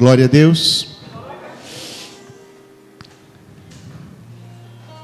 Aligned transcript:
Glória 0.00 0.24
a 0.24 0.28
Deus. 0.28 0.96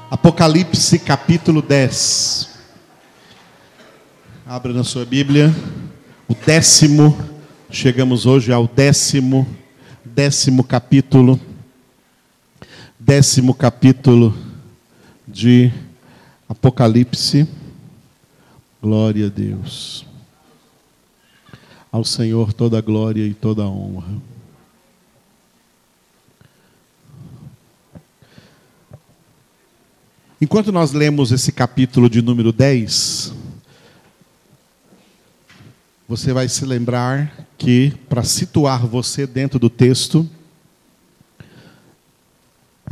Apocalipse 0.09 0.97
capítulo 0.97 1.61
10. 1.61 2.49
Abra 4.43 4.73
na 4.73 4.83
sua 4.83 5.05
Bíblia. 5.05 5.53
O 6.27 6.33
décimo, 6.33 7.15
chegamos 7.69 8.25
hoje 8.25 8.51
ao 8.51 8.67
décimo, 8.67 9.47
décimo 10.03 10.63
capítulo. 10.63 11.39
Décimo 12.99 13.53
capítulo 13.53 14.35
de 15.27 15.71
Apocalipse. 16.49 17.47
Glória 18.81 19.27
a 19.27 19.29
Deus. 19.29 20.07
Ao 21.91 22.03
Senhor 22.03 22.51
toda 22.51 22.79
a 22.79 22.81
glória 22.81 23.27
e 23.27 23.35
toda 23.35 23.61
a 23.61 23.67
honra. 23.67 24.36
Enquanto 30.39 30.71
nós 30.71 30.91
lemos 30.91 31.31
esse 31.31 31.51
capítulo 31.51 32.07
de 32.07 32.21
número 32.21 32.51
10, 32.51 33.33
você 36.07 36.31
vai 36.31 36.47
se 36.47 36.63
lembrar 36.63 37.47
que, 37.57 37.91
para 38.07 38.23
situar 38.23 38.85
você 38.85 39.25
dentro 39.25 39.57
do 39.57 39.67
texto, 39.67 40.29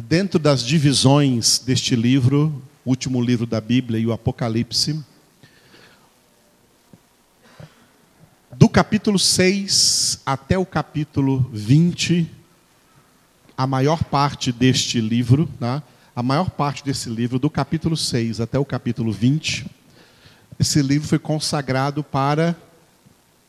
dentro 0.04 0.40
das 0.40 0.66
divisões 0.66 1.60
deste 1.60 1.96
livro, 1.96 2.64
último 2.84 3.22
livro 3.22 3.46
da 3.46 3.62
Bíblia 3.62 4.00
e 4.00 4.08
o 4.08 4.12
Apocalipse, 4.12 5.00
do 8.56 8.68
capítulo 8.68 9.20
6 9.20 10.22
até 10.26 10.58
o 10.58 10.66
capítulo 10.66 11.48
20, 11.54 12.28
a 13.56 13.68
maior 13.68 14.04
parte 14.04 14.52
deste 14.52 15.00
livro, 15.00 15.48
tá? 15.60 15.84
A 16.16 16.24
maior 16.24 16.50
parte 16.50 16.84
desse 16.84 17.10
livro, 17.10 17.38
do 17.38 17.50
capítulo 17.50 17.98
6 17.98 18.40
até 18.40 18.58
o 18.58 18.64
capítulo 18.64 19.12
20, 19.12 19.66
esse 20.58 20.82
livro 20.82 21.08
foi 21.08 21.20
consagrado 21.20 22.02
para 22.02 22.56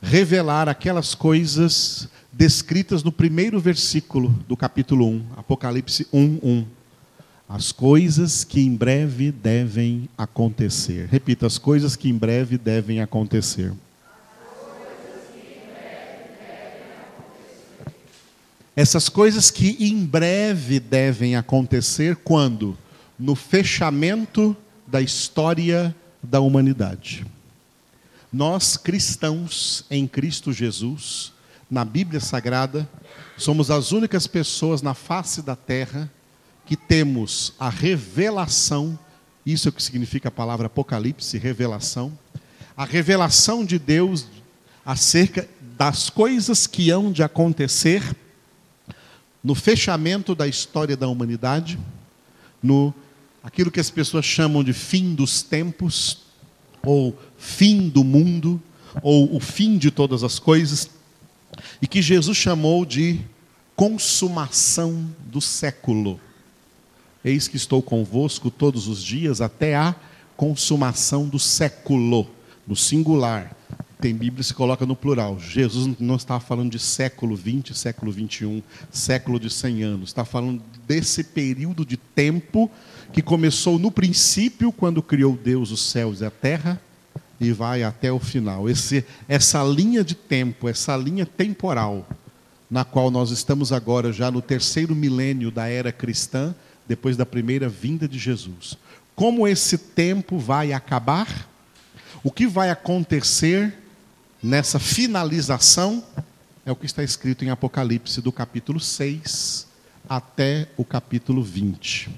revelar 0.03 0.69
aquelas 0.69 1.14
coisas 1.14 2.09
descritas 2.33 3.05
no 3.05 3.12
primeiro 3.12 3.61
versículo 3.61 4.31
do 4.48 4.56
capítulo 4.56 5.09
1, 5.09 5.27
Apocalipse 5.37 6.09
1, 6.12 6.41
1. 6.42 6.67
As 7.48 7.70
coisas 7.70 8.42
que 8.42 8.61
em 8.61 8.75
breve 8.75 9.31
devem 9.31 10.09
acontecer. 10.19 11.09
Repita, 11.09 11.47
as 11.47 11.59
coisas 11.59 11.94
que 11.94 12.09
em 12.09 12.14
breve 12.14 12.59
devem 12.59 13.00
acontecer. 13.00 13.72
Essas 18.77 19.08
coisas 19.08 19.50
que 19.50 19.74
em 19.80 20.05
breve 20.05 20.78
devem 20.78 21.34
acontecer 21.34 22.14
quando? 22.16 22.77
No 23.19 23.34
fechamento 23.34 24.55
da 24.86 25.00
história 25.00 25.96
da 26.22 26.41
humanidade. 26.41 27.27
Nós, 28.30 28.77
cristãos 28.77 29.86
em 29.91 30.06
Cristo 30.06 30.52
Jesus, 30.52 31.32
na 31.70 31.86
Bíblia 31.86 32.20
Sagrada, 32.20 32.86
somos 33.38 33.70
as 33.70 33.92
únicas 33.92 34.27
pessoas 34.27 34.82
na 34.82 34.92
face 34.92 35.41
da 35.41 35.56
terra 35.56 36.12
que 36.66 36.77
temos 36.77 37.54
a 37.58 37.70
revelação, 37.70 38.98
isso 39.47 39.69
é 39.69 39.70
o 39.70 39.72
que 39.72 39.82
significa 39.82 40.28
a 40.28 40.32
palavra 40.32 40.66
Apocalipse, 40.66 41.38
revelação, 41.38 42.12
a 42.77 42.84
revelação 42.84 43.64
de 43.64 43.78
Deus 43.78 44.27
acerca 44.84 45.48
das 45.78 46.10
coisas 46.10 46.66
que 46.66 46.91
hão 46.91 47.10
de 47.10 47.22
acontecer 47.22 48.02
no 49.47 49.55
fechamento 49.55 50.34
da 50.34 50.48
história 50.48 50.97
da 50.97 51.06
humanidade, 51.06 51.78
no 52.61 52.92
aquilo 53.44 53.70
que 53.70 53.78
as 53.78 53.88
pessoas 53.88 54.25
chamam 54.25 54.64
de 54.64 54.72
fim 54.72 55.14
dos 55.14 55.41
tempos, 55.41 56.19
ou 56.82 57.16
fim 57.38 57.88
do 57.88 58.03
mundo, 58.03 58.60
ou 59.04 59.37
o 59.37 59.38
fim 59.38 59.78
de 59.78 59.88
todas 59.93 60.25
as 60.25 60.41
coisas, 60.41 60.91
e 61.81 61.87
que 61.87 62.03
Jesus 62.03 62.37
chamou 62.37 62.84
de 62.84 63.20
consumação 63.76 65.09
do 65.26 65.41
século. 65.41 66.20
Eis 67.25 67.47
que 67.47 67.56
estou 67.56 67.81
convosco 67.81 68.50
todos 68.50 68.88
os 68.88 69.00
dias 69.00 69.41
até 69.41 69.76
a 69.76 69.94
consumação 70.37 71.28
do 71.28 71.38
século, 71.38 72.28
no 72.66 72.75
singular. 72.75 73.56
Tem 73.98 74.14
Bíblia 74.14 74.42
se 74.42 74.52
coloca 74.52 74.84
no 74.84 74.94
plural. 74.94 75.38
Jesus 75.40 75.98
não 75.98 76.16
está 76.16 76.38
falando 76.38 76.70
de 76.70 76.78
século 76.78 77.34
20, 77.34 77.76
século 77.76 78.12
21, 78.12 78.62
século 78.90 79.40
de 79.40 79.48
100 79.48 79.82
anos. 79.82 80.10
Está 80.10 80.24
falando 80.24 80.62
desse 80.86 81.24
período 81.24 81.84
de 81.84 81.96
tempo 81.96 82.70
que 83.12 83.22
começou 83.22 83.78
no 83.78 83.90
princípio, 83.90 84.70
quando 84.70 85.02
criou 85.02 85.34
Deus 85.34 85.70
os 85.70 85.82
céus 85.82 86.20
e 86.20 86.26
a 86.26 86.30
terra, 86.30 86.78
e 87.40 87.52
vai 87.52 87.82
até 87.82 88.12
o 88.12 88.18
final. 88.18 88.68
Esse, 88.68 89.02
essa 89.26 89.64
linha 89.64 90.04
de 90.04 90.14
tempo, 90.14 90.68
essa 90.68 90.94
linha 90.94 91.24
temporal, 91.24 92.06
na 92.70 92.84
qual 92.84 93.10
nós 93.10 93.30
estamos 93.30 93.72
agora, 93.72 94.12
já 94.12 94.30
no 94.30 94.42
terceiro 94.42 94.94
milênio 94.94 95.50
da 95.50 95.68
era 95.68 95.90
cristã, 95.90 96.54
depois 96.86 97.16
da 97.16 97.24
primeira 97.24 97.66
vinda 97.66 98.06
de 98.06 98.18
Jesus. 98.18 98.76
Como 99.14 99.48
esse 99.48 99.78
tempo 99.78 100.38
vai 100.38 100.74
acabar? 100.74 101.48
O 102.22 102.30
que 102.30 102.46
vai 102.46 102.70
acontecer 102.70 103.85
nessa 104.42 104.78
finalização 104.78 106.04
é 106.64 106.72
o 106.72 106.76
que 106.76 106.86
está 106.86 107.02
escrito 107.02 107.44
em 107.44 107.50
Apocalipse, 107.50 108.20
do 108.20 108.32
capítulo 108.32 108.80
6 108.80 109.66
até 110.08 110.69
o 110.76 110.84
capítulo 110.84 111.42
20. 111.42 112.10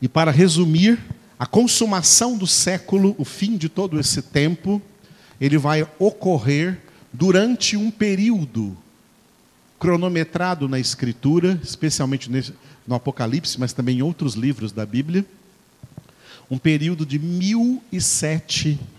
E 0.00 0.08
para 0.08 0.30
resumir, 0.30 0.98
a 1.38 1.46
consumação 1.46 2.36
do 2.36 2.46
século, 2.46 3.14
o 3.18 3.24
fim 3.24 3.56
de 3.56 3.68
todo 3.68 4.00
esse 4.00 4.22
tempo, 4.22 4.80
ele 5.40 5.58
vai 5.58 5.86
ocorrer 5.98 6.80
durante 7.12 7.76
um 7.76 7.90
período 7.90 8.76
cronometrado 9.78 10.68
na 10.68 10.78
Escritura, 10.78 11.60
especialmente 11.62 12.30
no 12.86 12.94
Apocalipse, 12.94 13.60
mas 13.60 13.74
também 13.74 13.98
em 13.98 14.02
outros 14.02 14.34
livros 14.34 14.72
da 14.72 14.86
Bíblia, 14.86 15.24
um 16.50 16.56
período 16.56 17.04
de 17.04 17.18
mil 17.18 17.82
e 17.92 18.00
sete 18.00 18.78
anos. 18.80 18.95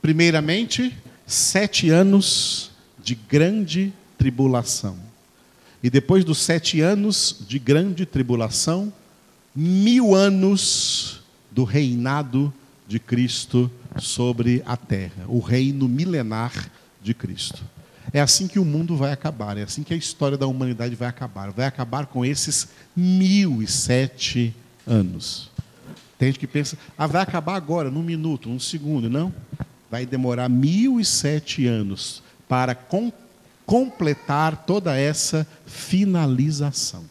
Primeiramente, 0.00 0.96
sete 1.26 1.90
anos 1.90 2.70
de 3.02 3.14
grande 3.14 3.92
tribulação. 4.16 4.96
E 5.82 5.90
depois 5.90 6.24
dos 6.24 6.38
sete 6.38 6.80
anos 6.80 7.36
de 7.46 7.58
grande 7.58 8.06
tribulação, 8.06 8.92
mil 9.54 10.14
anos 10.14 11.20
do 11.50 11.64
reinado 11.64 12.52
de 12.88 12.98
Cristo 12.98 13.70
sobre 13.98 14.62
a 14.66 14.76
terra, 14.76 15.24
o 15.28 15.40
reino 15.40 15.88
milenar 15.88 16.70
de 17.02 17.14
Cristo. 17.14 17.62
É 18.12 18.20
assim 18.20 18.46
que 18.46 18.58
o 18.58 18.64
mundo 18.64 18.96
vai 18.96 19.12
acabar, 19.12 19.58
é 19.58 19.62
assim 19.62 19.82
que 19.82 19.92
a 19.92 19.96
história 19.96 20.38
da 20.38 20.46
humanidade 20.46 20.94
vai 20.94 21.08
acabar. 21.08 21.50
Vai 21.50 21.66
acabar 21.66 22.06
com 22.06 22.24
esses 22.24 22.68
mil 22.94 23.62
e 23.62 23.66
sete 23.66 24.54
anos. 24.86 25.50
Tem 26.24 26.32
gente 26.32 26.40
que 26.40 26.46
pensa, 26.46 26.78
ah, 26.96 27.06
vai 27.06 27.20
acabar 27.20 27.54
agora, 27.54 27.90
num 27.90 28.02
minuto, 28.02 28.48
num 28.48 28.58
segundo. 28.58 29.10
Não. 29.10 29.30
Vai 29.90 30.06
demorar 30.06 30.48
mil 30.48 30.98
e 30.98 31.04
sete 31.04 31.66
anos 31.66 32.22
para 32.48 32.74
com, 32.74 33.12
completar 33.66 34.64
toda 34.64 34.96
essa 34.96 35.46
finalização. 35.66 37.04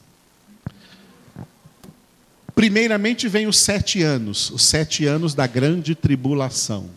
Primeiramente 2.56 3.28
vem 3.28 3.46
os 3.46 3.60
sete 3.60 4.02
anos, 4.02 4.50
os 4.50 4.64
sete 4.64 5.06
anos 5.06 5.36
da 5.36 5.46
grande 5.46 5.94
tribulação. 5.94 6.90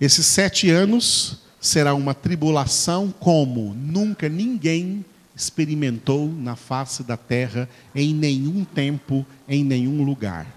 Esses 0.00 0.26
sete 0.26 0.68
anos 0.68 1.42
será 1.60 1.94
uma 1.94 2.12
tribulação 2.12 3.14
como 3.20 3.72
nunca 3.72 4.28
ninguém 4.28 5.04
experimentou 5.36 6.28
na 6.28 6.56
face 6.56 7.04
da 7.04 7.16
terra, 7.16 7.68
em 7.94 8.12
nenhum 8.12 8.64
tempo, 8.64 9.24
em 9.48 9.62
nenhum 9.62 10.02
lugar. 10.02 10.56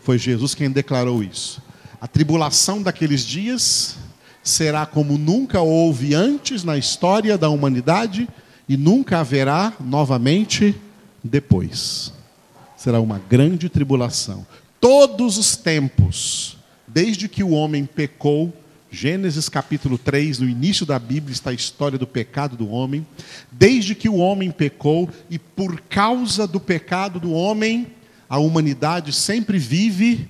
Foi 0.00 0.18
Jesus 0.18 0.54
quem 0.54 0.70
declarou 0.70 1.22
isso. 1.22 1.62
A 2.00 2.06
tribulação 2.06 2.82
daqueles 2.82 3.24
dias 3.24 3.96
será 4.42 4.86
como 4.86 5.18
nunca 5.18 5.60
houve 5.60 6.14
antes 6.14 6.64
na 6.64 6.78
história 6.78 7.36
da 7.36 7.48
humanidade 7.48 8.28
e 8.68 8.76
nunca 8.76 9.20
haverá 9.20 9.72
novamente 9.80 10.74
depois. 11.22 12.12
Será 12.76 13.00
uma 13.00 13.18
grande 13.18 13.68
tribulação. 13.68 14.46
Todos 14.80 15.36
os 15.36 15.56
tempos, 15.56 16.56
desde 16.86 17.28
que 17.28 17.42
o 17.42 17.50
homem 17.50 17.84
pecou, 17.84 18.52
Gênesis 18.90 19.48
capítulo 19.48 19.98
3, 19.98 20.38
no 20.38 20.48
início 20.48 20.86
da 20.86 20.98
Bíblia 20.98 21.32
está 21.32 21.50
a 21.50 21.54
história 21.54 21.98
do 21.98 22.06
pecado 22.06 22.56
do 22.56 22.70
homem. 22.70 23.06
Desde 23.52 23.94
que 23.94 24.08
o 24.08 24.16
homem 24.16 24.50
pecou 24.50 25.10
e 25.28 25.38
por 25.38 25.80
causa 25.80 26.46
do 26.46 26.58
pecado 26.58 27.20
do 27.20 27.32
homem, 27.32 27.88
a 28.28 28.38
humanidade 28.38 29.12
sempre 29.12 29.58
vive 29.58 30.28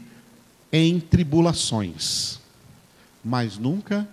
em 0.73 1.01
tribulações, 1.01 2.39
mas 3.25 3.59
nunca 3.59 4.09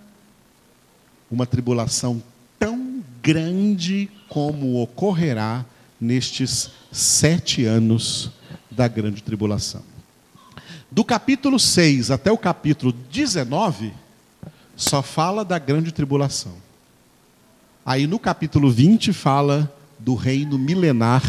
uma 1.30 1.46
tribulação 1.46 2.22
tão 2.58 3.04
grande 3.22 4.08
como 4.28 4.82
ocorrerá 4.82 5.64
nestes 6.00 6.70
sete 6.90 7.64
anos 7.64 8.30
da 8.70 8.88
grande 8.88 9.22
tribulação. 9.22 9.82
Do 10.90 11.04
capítulo 11.04 11.58
6 11.58 12.10
até 12.10 12.30
o 12.30 12.38
capítulo 12.38 12.92
19, 12.92 13.92
só 14.76 15.02
fala 15.02 15.44
da 15.44 15.58
grande 15.58 15.92
tribulação. 15.92 16.54
Aí 17.84 18.06
no 18.06 18.18
capítulo 18.18 18.70
20 18.70 19.12
fala 19.12 19.72
do 19.98 20.14
reino 20.14 20.58
milenar 20.58 21.22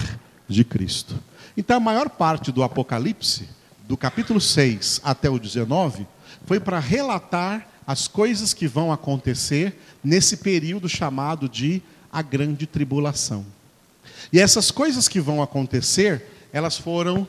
de 0.47 0.63
Cristo. 0.63 1.15
Então 1.55 1.77
a 1.77 1.79
maior 1.79 2.09
parte 2.09 2.51
do 2.51 2.63
Apocalipse, 2.63 3.49
do 3.87 3.97
capítulo 3.97 4.39
6 4.39 5.01
até 5.03 5.29
o 5.29 5.39
19, 5.39 6.07
foi 6.45 6.59
para 6.59 6.79
relatar 6.79 7.67
as 7.85 8.07
coisas 8.07 8.53
que 8.53 8.67
vão 8.67 8.91
acontecer 8.91 9.77
nesse 10.03 10.37
período 10.37 10.89
chamado 10.89 11.47
de 11.47 11.81
a 12.11 12.21
grande 12.21 12.67
tribulação. 12.67 13.45
E 14.31 14.39
essas 14.39 14.71
coisas 14.71 15.07
que 15.07 15.19
vão 15.19 15.41
acontecer, 15.41 16.25
elas 16.51 16.77
foram 16.77 17.27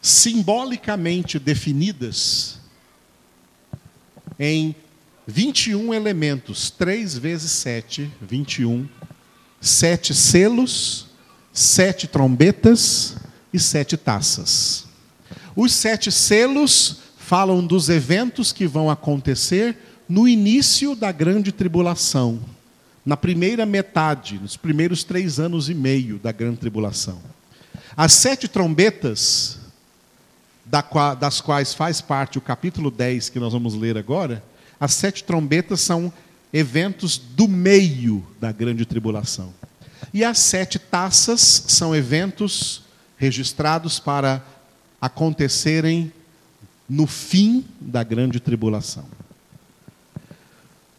simbolicamente 0.00 1.38
definidas 1.38 2.60
em 4.38 4.74
21 5.26 5.92
elementos, 5.92 6.70
3 6.70 7.18
vezes 7.18 7.50
7, 7.50 8.10
21, 8.22 8.88
sete 9.60 10.14
selos, 10.14 11.07
sete 11.58 12.06
trombetas 12.06 13.16
e 13.52 13.58
sete 13.58 13.96
taças. 13.96 14.84
Os 15.56 15.72
sete 15.72 16.12
selos 16.12 16.98
falam 17.18 17.66
dos 17.66 17.88
eventos 17.88 18.52
que 18.52 18.64
vão 18.64 18.88
acontecer 18.88 19.76
no 20.08 20.28
início 20.28 20.94
da 20.94 21.10
grande 21.10 21.50
tribulação, 21.50 22.38
na 23.04 23.16
primeira 23.16 23.66
metade, 23.66 24.38
nos 24.38 24.56
primeiros 24.56 25.02
três 25.02 25.40
anos 25.40 25.68
e 25.68 25.74
meio 25.74 26.18
da 26.18 26.30
grande 26.30 26.58
tribulação. 26.58 27.18
As 27.96 28.12
sete 28.12 28.46
trombetas, 28.46 29.58
das 31.18 31.40
quais 31.40 31.74
faz 31.74 32.00
parte 32.00 32.38
o 32.38 32.40
capítulo 32.40 32.88
10 32.88 33.30
que 33.30 33.40
nós 33.40 33.52
vamos 33.52 33.74
ler 33.74 33.98
agora, 33.98 34.44
as 34.78 34.94
sete 34.94 35.24
trombetas 35.24 35.80
são 35.80 36.12
eventos 36.52 37.18
do 37.18 37.48
meio 37.48 38.24
da 38.40 38.52
grande 38.52 38.86
tribulação. 38.86 39.52
E 40.12 40.24
as 40.24 40.38
sete 40.38 40.78
taças 40.78 41.64
são 41.68 41.94
eventos 41.94 42.82
registrados 43.16 43.98
para 43.98 44.42
acontecerem 45.00 46.12
no 46.88 47.06
fim 47.06 47.64
da 47.80 48.02
grande 48.02 48.40
tribulação. 48.40 49.04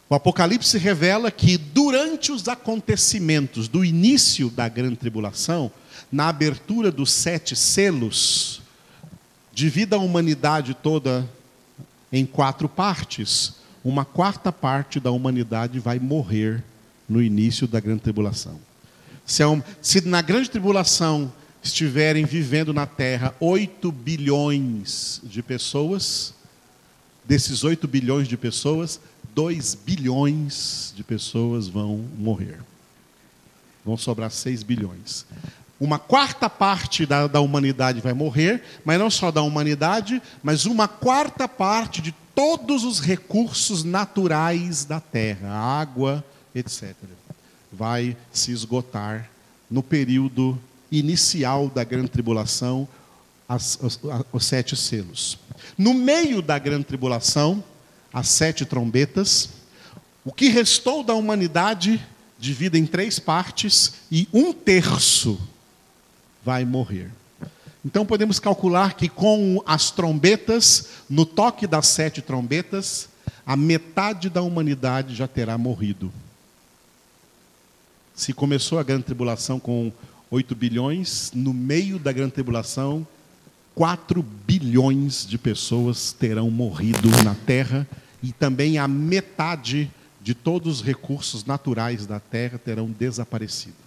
O 0.09 0.15
Apocalipse 0.15 0.77
revela 0.77 1.29
que 1.29 1.57
durante 1.57 2.31
os 2.31 2.47
acontecimentos 2.47 3.67
do 3.67 3.85
início 3.85 4.49
da 4.49 4.67
grande 4.67 4.95
tribulação, 4.95 5.71
na 6.11 6.29
abertura 6.29 6.91
dos 6.91 7.11
sete 7.11 7.55
selos, 7.55 8.61
divida 9.53 9.95
a 9.95 9.99
humanidade 9.99 10.73
toda 10.73 11.29
em 12.11 12.25
quatro 12.25 12.67
partes, 12.67 13.55
uma 13.83 14.03
quarta 14.03 14.51
parte 14.51 14.99
da 14.99 15.11
humanidade 15.11 15.79
vai 15.79 15.99
morrer 15.99 16.63
no 17.07 17.21
início 17.21 17.67
da 17.67 17.79
grande 17.79 18.01
tribulação. 18.01 18.59
Se, 19.29 19.43
é 19.43 19.47
um, 19.47 19.61
se 19.79 20.01
na 20.07 20.23
grande 20.23 20.49
tribulação 20.49 21.31
estiverem 21.61 22.25
vivendo 22.25 22.73
na 22.73 22.87
Terra 22.87 23.35
8 23.39 23.91
bilhões 23.91 25.21
de 25.23 25.43
pessoas, 25.43 26.33
desses 27.23 27.63
8 27.63 27.87
bilhões 27.87 28.27
de 28.27 28.35
pessoas, 28.35 28.99
2 29.35 29.75
bilhões 29.75 30.95
de 30.95 31.03
pessoas 31.03 31.67
vão 31.67 32.03
morrer. 32.17 32.59
Vão 33.85 33.95
sobrar 33.95 34.31
6 34.31 34.63
bilhões. 34.63 35.27
Uma 35.79 35.99
quarta 35.99 36.49
parte 36.49 37.05
da, 37.05 37.27
da 37.27 37.39
humanidade 37.39 38.01
vai 38.01 38.13
morrer, 38.13 38.63
mas 38.83 38.97
não 38.97 39.11
só 39.11 39.29
da 39.29 39.43
humanidade, 39.43 40.19
mas 40.41 40.65
uma 40.65 40.87
quarta 40.87 41.47
parte 41.47 42.01
de 42.01 42.15
todos 42.33 42.83
os 42.83 42.99
recursos 42.99 43.83
naturais 43.83 44.85
da 44.85 44.99
terra, 44.99 45.49
água, 45.49 46.25
etc., 46.55 46.95
vai 47.71 48.15
se 48.31 48.51
esgotar 48.51 49.29
no 49.69 49.83
período 49.83 50.59
inicial 50.91 51.69
da 51.69 51.83
grande 51.83 52.09
tribulação, 52.09 52.87
as, 53.47 53.77
os, 53.81 53.99
os 54.31 54.45
sete 54.45 54.75
selos. 54.75 55.37
No 55.77 55.93
meio 55.93 56.41
da 56.41 56.57
grande 56.57 56.85
tribulação, 56.85 57.63
as 58.13 58.27
sete 58.29 58.65
trombetas, 58.65 59.49
o 60.25 60.31
que 60.31 60.49
restou 60.49 61.03
da 61.03 61.13
humanidade 61.13 62.03
divide 62.39 62.77
em 62.77 62.85
três 62.85 63.19
partes 63.19 63.93
e 64.11 64.27
um 64.33 64.53
terço 64.53 65.39
vai 66.43 66.65
morrer. 66.65 67.11
Então 67.83 68.05
podemos 68.05 68.39
calcular 68.39 68.95
que 68.95 69.07
com 69.07 69.61
as 69.65 69.91
trombetas, 69.91 70.89
no 71.09 71.25
toque 71.25 71.65
das 71.65 71.87
sete 71.87 72.21
trombetas, 72.21 73.09
a 73.45 73.55
metade 73.55 74.29
da 74.29 74.41
humanidade 74.41 75.15
já 75.15 75.27
terá 75.27 75.57
morrido. 75.57 76.11
Se 78.19 78.33
começou 78.33 78.77
a 78.77 78.83
grande 78.83 79.03
tribulação 79.03 79.61
com 79.61 79.93
8 80.29 80.53
bilhões, 80.53 81.31
no 81.33 81.53
meio 81.53 81.97
da 81.97 82.11
grande 82.11 82.33
tribulação, 82.33 83.07
4 83.73 84.21
bilhões 84.21 85.25
de 85.25 85.37
pessoas 85.37 86.11
terão 86.11 86.51
morrido 86.51 87.09
na 87.23 87.33
terra 87.33 87.87
e 88.21 88.33
também 88.33 88.77
a 88.77 88.89
metade 88.89 89.89
de 90.21 90.33
todos 90.33 90.81
os 90.81 90.85
recursos 90.85 91.45
naturais 91.45 92.05
da 92.05 92.19
terra 92.19 92.57
terão 92.57 92.91
desaparecido. 92.91 93.77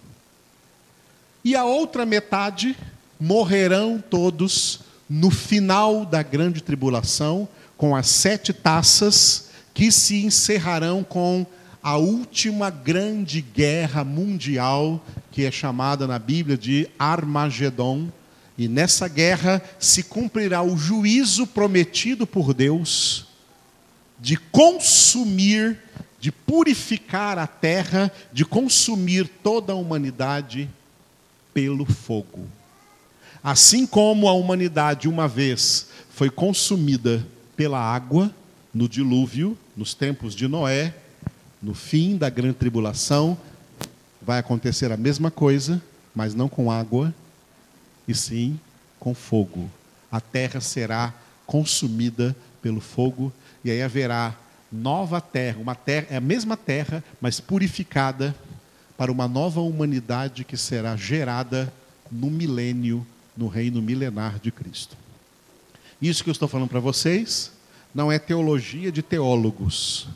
E 1.45 1.55
a 1.55 1.63
outra 1.63 2.03
metade 2.03 2.75
morrerão 3.19 4.03
todos 4.09 4.79
no 5.07 5.29
final 5.29 6.07
da 6.07 6.23
grande 6.23 6.63
tribulação, 6.63 7.47
com 7.77 7.95
as 7.95 8.07
sete 8.07 8.51
taças 8.51 9.49
que 9.75 9.91
se 9.91 10.25
encerrarão 10.25 11.03
com 11.03 11.45
a 11.83 11.97
última 11.97 12.69
grande 12.69 13.41
guerra 13.41 14.05
mundial, 14.05 15.05
que 15.31 15.43
é 15.43 15.51
chamada 15.51 16.07
na 16.07 16.17
Bíblia 16.17 16.57
de 16.57 16.89
Armagedon. 16.97 18.07
E 18.57 18.69
nessa 18.69 19.09
guerra 19.09 19.61
se 19.77 20.03
cumprirá 20.03 20.63
o 20.63 20.77
juízo 20.77 21.45
prometido 21.45 22.25
por 22.25 22.53
Deus 22.53 23.27
de 24.17 24.37
consumir, 24.37 25.77
de 26.21 26.31
purificar 26.31 27.37
a 27.37 27.45
terra, 27.45 28.09
de 28.31 28.45
consumir 28.45 29.27
toda 29.27 29.73
a 29.73 29.75
humanidade 29.75 30.69
pelo 31.53 31.85
fogo. 31.85 32.47
Assim 33.43 33.85
como 33.85 34.29
a 34.29 34.33
humanidade 34.33 35.09
uma 35.09 35.27
vez 35.27 35.89
foi 36.09 36.29
consumida 36.29 37.27
pela 37.57 37.79
água 37.79 38.33
no 38.73 38.87
dilúvio, 38.87 39.57
nos 39.75 39.93
tempos 39.93 40.33
de 40.33 40.47
Noé, 40.47 40.93
no 41.63 41.73
fim 41.73 42.17
da 42.17 42.29
grande 42.29 42.55
tribulação, 42.55 43.37
vai 44.21 44.37
acontecer 44.37 44.91
a 44.91 44.97
mesma 44.97 45.31
coisa, 45.31 45.81
mas 46.13 46.35
não 46.35 46.49
com 46.49 46.69
água, 46.69 47.15
e 48.05 48.13
sim 48.13 48.59
com 48.99 49.15
fogo. 49.15 49.69
A 50.11 50.19
terra 50.19 50.59
será 50.59 51.13
consumida 51.47 52.35
pelo 52.61 52.81
fogo, 52.81 53.31
e 53.63 53.71
aí 53.71 53.81
haverá 53.81 54.35
nova 54.69 55.21
terra, 55.21 55.59
uma 55.59 55.73
terra, 55.73 56.07
é 56.09 56.17
a 56.17 56.21
mesma 56.21 56.57
terra, 56.57 57.01
mas 57.21 57.39
purificada 57.39 58.35
para 58.97 59.11
uma 59.11 59.27
nova 59.27 59.61
humanidade 59.61 60.43
que 60.43 60.57
será 60.57 60.97
gerada 60.97 61.71
no 62.11 62.29
milênio 62.29 63.07
no 63.35 63.47
reino 63.47 63.81
milenar 63.81 64.37
de 64.39 64.51
Cristo. 64.51 64.95
Isso 66.01 66.23
que 66.23 66.29
eu 66.29 66.33
estou 66.33 66.47
falando 66.47 66.69
para 66.69 66.79
vocês 66.79 67.51
não 67.95 68.11
é 68.11 68.19
teologia 68.19 68.91
de 68.91 69.01
teólogos. 69.01 70.07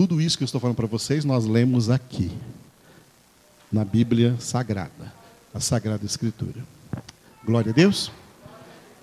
Tudo 0.00 0.18
isso 0.18 0.38
que 0.38 0.42
eu 0.42 0.46
estou 0.46 0.58
falando 0.58 0.76
para 0.76 0.86
vocês 0.86 1.26
nós 1.26 1.44
lemos 1.44 1.90
aqui, 1.90 2.32
na 3.70 3.84
Bíblia 3.84 4.34
Sagrada, 4.40 5.12
a 5.52 5.60
Sagrada 5.60 6.06
Escritura. 6.06 6.64
Glória 7.44 7.70
a 7.70 7.74
Deus. 7.74 8.10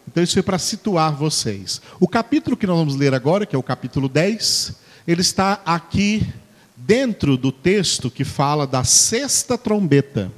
Então, 0.07 0.23
isso 0.23 0.39
é 0.39 0.41
para 0.41 0.57
situar 0.57 1.13
vocês. 1.13 1.79
O 1.99 2.07
capítulo 2.07 2.57
que 2.57 2.65
nós 2.65 2.79
vamos 2.79 2.95
ler 2.95 3.13
agora, 3.13 3.45
que 3.45 3.55
é 3.55 3.59
o 3.59 3.61
capítulo 3.61 4.09
10, 4.09 4.73
ele 5.07 5.21
está 5.21 5.61
aqui 5.63 6.27
dentro 6.75 7.37
do 7.37 7.51
texto 7.51 8.09
que 8.09 8.23
fala 8.23 8.65
da 8.65 8.83
sexta 8.83 9.55
trombeta. 9.55 10.31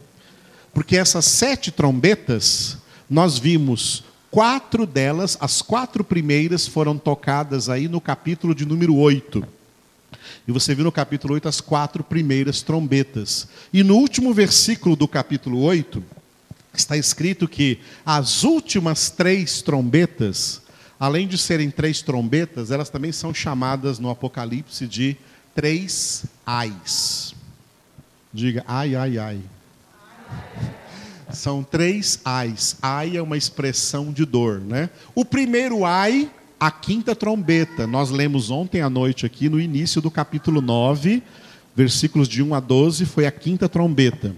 Porque 0.74 0.98
essas 0.98 1.24
sete 1.24 1.72
trombetas 1.72 2.78
nós 3.10 3.38
vimos 3.38 4.04
quatro 4.30 4.86
delas, 4.86 5.38
as 5.40 5.62
quatro 5.62 6.04
primeiras 6.04 6.68
foram 6.68 6.98
tocadas 6.98 7.70
aí 7.70 7.88
no 7.88 8.02
capítulo 8.02 8.54
de 8.54 8.66
número 8.66 8.94
8. 8.98 9.58
E 10.48 10.52
você 10.52 10.74
viu 10.74 10.84
no 10.84 10.92
capítulo 10.92 11.34
8 11.36 11.48
as 11.48 11.62
quatro 11.62 12.04
primeiras 12.04 12.62
trombetas. 12.62 13.48
E 13.72 13.84
no 13.84 13.96
último 13.96 14.34
versículo 14.34 14.96
do 14.96 15.08
capítulo 15.08 15.62
8, 15.62 16.04
está 16.74 16.98
escrito 16.98 17.48
que 17.48 17.80
as 18.06 18.44
últimas 18.44 19.10
três 19.10 19.62
trombetas, 19.62 20.62
além 21.00 21.28
de 21.28 21.38
serem 21.38 21.70
três 21.70 22.02
trombetas, 22.02 22.72
elas 22.72 22.90
também 22.90 23.12
são 23.12 23.34
chamadas 23.34 24.00
no 24.00 24.10
Apocalipse 24.10 24.88
de 24.88 25.16
três 25.54 26.26
ais. 26.46 27.36
Diga 28.34 28.64
ai, 28.68 28.96
ai, 28.96 29.18
ai. 29.18 29.40
São 31.34 31.64
três 31.64 32.20
ais. 32.26 32.78
Ai 32.82 33.18
é 33.18 33.22
uma 33.22 33.38
expressão 33.38 34.12
de 34.12 34.26
dor, 34.26 34.60
né? 34.60 34.90
O 35.14 35.24
primeiro 35.24 35.86
ai, 35.86 36.30
a 36.60 36.70
quinta 36.70 37.16
trombeta. 37.16 37.88
Nós 37.88 38.10
lemos 38.10 38.52
ontem 38.52 38.82
à 38.82 38.90
noite 38.90 39.26
aqui 39.26 39.48
no 39.48 39.62
início 39.62 40.02
do 40.02 40.12
capítulo 40.12 40.60
9, 40.60 41.24
versículos 41.74 42.28
de 42.28 42.44
1 42.44 42.54
a 42.54 42.60
12, 42.60 43.06
foi 43.06 43.26
a 43.26 43.32
quinta 43.32 43.70
trombeta. 43.70 44.36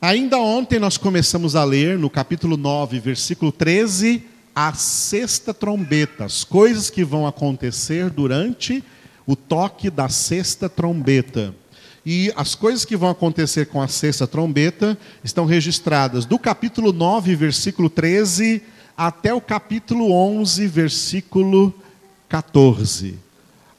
Ainda 0.00 0.38
ontem 0.38 0.80
nós 0.80 0.96
começamos 0.96 1.54
a 1.54 1.62
ler 1.62 1.96
no 1.98 2.10
capítulo 2.10 2.56
9, 2.56 2.98
versículo 2.98 3.52
13, 3.52 4.24
a 4.54 4.72
sexta 4.74 5.54
trombeta, 5.54 6.24
as 6.24 6.42
coisas 6.42 6.90
que 6.90 7.04
vão 7.04 7.26
acontecer 7.26 8.10
durante 8.10 8.82
o 9.24 9.36
toque 9.36 9.88
da 9.90 10.08
sexta 10.08 10.68
trombeta. 10.68 11.54
E 12.04 12.30
as 12.36 12.54
coisas 12.54 12.84
que 12.84 12.96
vão 12.96 13.08
acontecer 13.08 13.66
com 13.66 13.80
a 13.80 13.88
sexta 13.88 14.26
trombeta 14.26 14.98
estão 15.22 15.46
registradas 15.46 16.26
do 16.26 16.38
capítulo 16.38 16.92
9, 16.92 17.34
versículo 17.34 17.88
13, 17.88 18.62
até 18.96 19.34
o 19.34 19.40
capítulo 19.40 20.12
11, 20.12 20.66
versículo 20.66 21.74
14. 22.28 23.18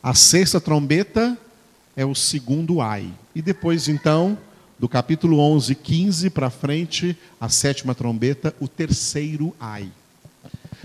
A 0.03 0.13
sexta 0.13 0.59
trombeta 0.59 1.37
é 1.95 2.05
o 2.05 2.13
segundo 2.13 2.81
ai. 2.81 3.11
E 3.33 3.41
depois, 3.41 3.87
então, 3.87 4.37
do 4.77 4.89
capítulo 4.89 5.39
11, 5.39 5.73
15 5.75 6.29
para 6.29 6.49
frente, 6.49 7.17
a 7.39 7.49
sétima 7.49 7.95
trombeta, 7.95 8.53
o 8.59 8.67
terceiro 8.67 9.55
ai. 9.59 9.89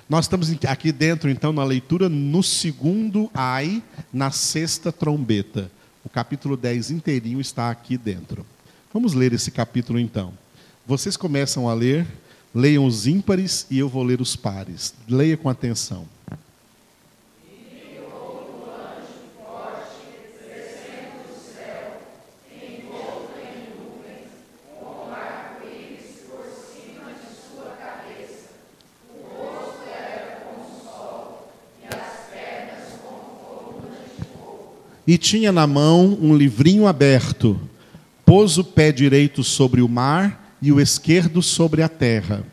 Nós 0.08 0.24
estamos 0.24 0.50
aqui 0.66 0.90
dentro, 0.90 1.28
então, 1.28 1.52
na 1.52 1.64
leitura 1.64 2.08
no 2.08 2.42
segundo 2.42 3.30
ai, 3.34 3.82
na 4.12 4.30
sexta 4.30 4.90
trombeta. 4.90 5.70
O 6.04 6.08
capítulo 6.08 6.56
10 6.56 6.90
inteirinho 6.90 7.40
está 7.40 7.70
aqui 7.70 7.98
dentro. 7.98 8.46
Vamos 8.92 9.12
ler 9.12 9.32
esse 9.32 9.50
capítulo 9.50 9.98
então. 9.98 10.32
Vocês 10.86 11.16
começam 11.16 11.68
a 11.68 11.74
ler, 11.74 12.06
leiam 12.54 12.84
os 12.84 13.06
ímpares 13.06 13.66
e 13.70 13.78
eu 13.78 13.88
vou 13.88 14.02
ler 14.02 14.20
os 14.20 14.36
pares. 14.36 14.94
Leia 15.08 15.36
com 15.36 15.48
atenção. 15.48 16.06
e 35.10 35.18
tinha 35.18 35.50
na 35.50 35.66
mão 35.66 36.16
um 36.22 36.36
livrinho 36.36 36.86
aberto. 36.86 37.60
Pôs 38.24 38.58
o 38.58 38.62
pé 38.62 38.92
direito 38.92 39.42
sobre 39.42 39.82
o 39.82 39.88
mar 39.88 40.49
e 40.62 40.72
o 40.72 40.80
esquerdo 40.80 41.42
sobre 41.42 41.82
a 41.82 41.88
terra. 41.88 42.44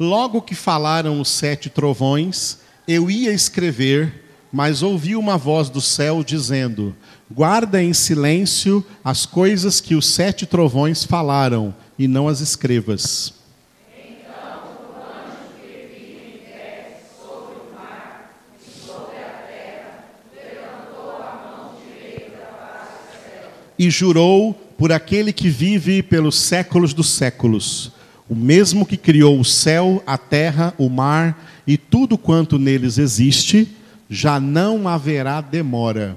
Logo 0.00 0.40
que 0.40 0.54
falaram 0.54 1.20
os 1.20 1.28
sete 1.28 1.68
trovões, 1.68 2.58
eu 2.86 3.10
ia 3.10 3.32
escrever, 3.32 4.24
mas 4.52 4.80
ouvi 4.80 5.16
uma 5.16 5.36
voz 5.36 5.68
do 5.68 5.80
céu 5.80 6.22
dizendo: 6.22 6.94
Guarda 7.28 7.82
em 7.82 7.92
silêncio 7.92 8.86
as 9.02 9.26
coisas 9.26 9.80
que 9.80 9.96
os 9.96 10.06
sete 10.06 10.46
trovões 10.46 11.02
falaram, 11.02 11.74
e 11.98 12.06
não 12.06 12.28
as 12.28 12.40
escrevas. 12.40 13.37
E 23.78 23.90
jurou 23.90 24.52
por 24.76 24.92
aquele 24.92 25.32
que 25.32 25.48
vive 25.48 26.02
pelos 26.02 26.36
séculos 26.36 26.92
dos 26.92 27.10
séculos, 27.10 27.92
o 28.28 28.34
mesmo 28.34 28.84
que 28.84 28.96
criou 28.96 29.38
o 29.38 29.44
céu, 29.44 30.02
a 30.06 30.18
terra, 30.18 30.74
o 30.76 30.88
mar 30.88 31.62
e 31.66 31.76
tudo 31.76 32.18
quanto 32.18 32.58
neles 32.58 32.98
existe, 32.98 33.68
já 34.08 34.38
não 34.38 34.88
haverá 34.88 35.40
demora. 35.40 36.16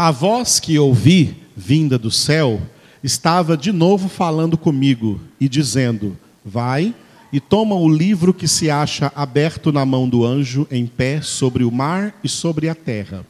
A 0.00 0.12
voz 0.12 0.60
que 0.60 0.78
ouvi, 0.78 1.34
vinda 1.56 1.98
do 1.98 2.08
céu, 2.08 2.62
estava 3.02 3.56
de 3.56 3.72
novo 3.72 4.08
falando 4.08 4.56
comigo 4.56 5.20
e 5.40 5.48
dizendo: 5.48 6.16
Vai 6.44 6.94
e 7.32 7.40
toma 7.40 7.74
o 7.74 7.88
livro 7.88 8.32
que 8.32 8.46
se 8.46 8.70
acha 8.70 9.10
aberto 9.12 9.72
na 9.72 9.84
mão 9.84 10.08
do 10.08 10.24
anjo, 10.24 10.68
em 10.70 10.86
pé 10.86 11.20
sobre 11.20 11.64
o 11.64 11.72
mar 11.72 12.14
e 12.22 12.28
sobre 12.28 12.68
a 12.68 12.76
terra. 12.76 13.26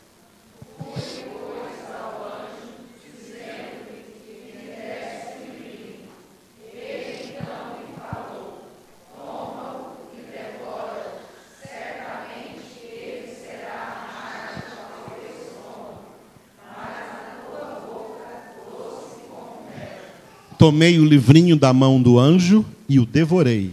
Tomei 20.58 20.98
o 20.98 21.04
livrinho 21.04 21.54
da 21.54 21.72
mão 21.72 22.02
do 22.02 22.18
anjo 22.18 22.64
e 22.88 22.98
o 22.98 23.06
devorei. 23.06 23.70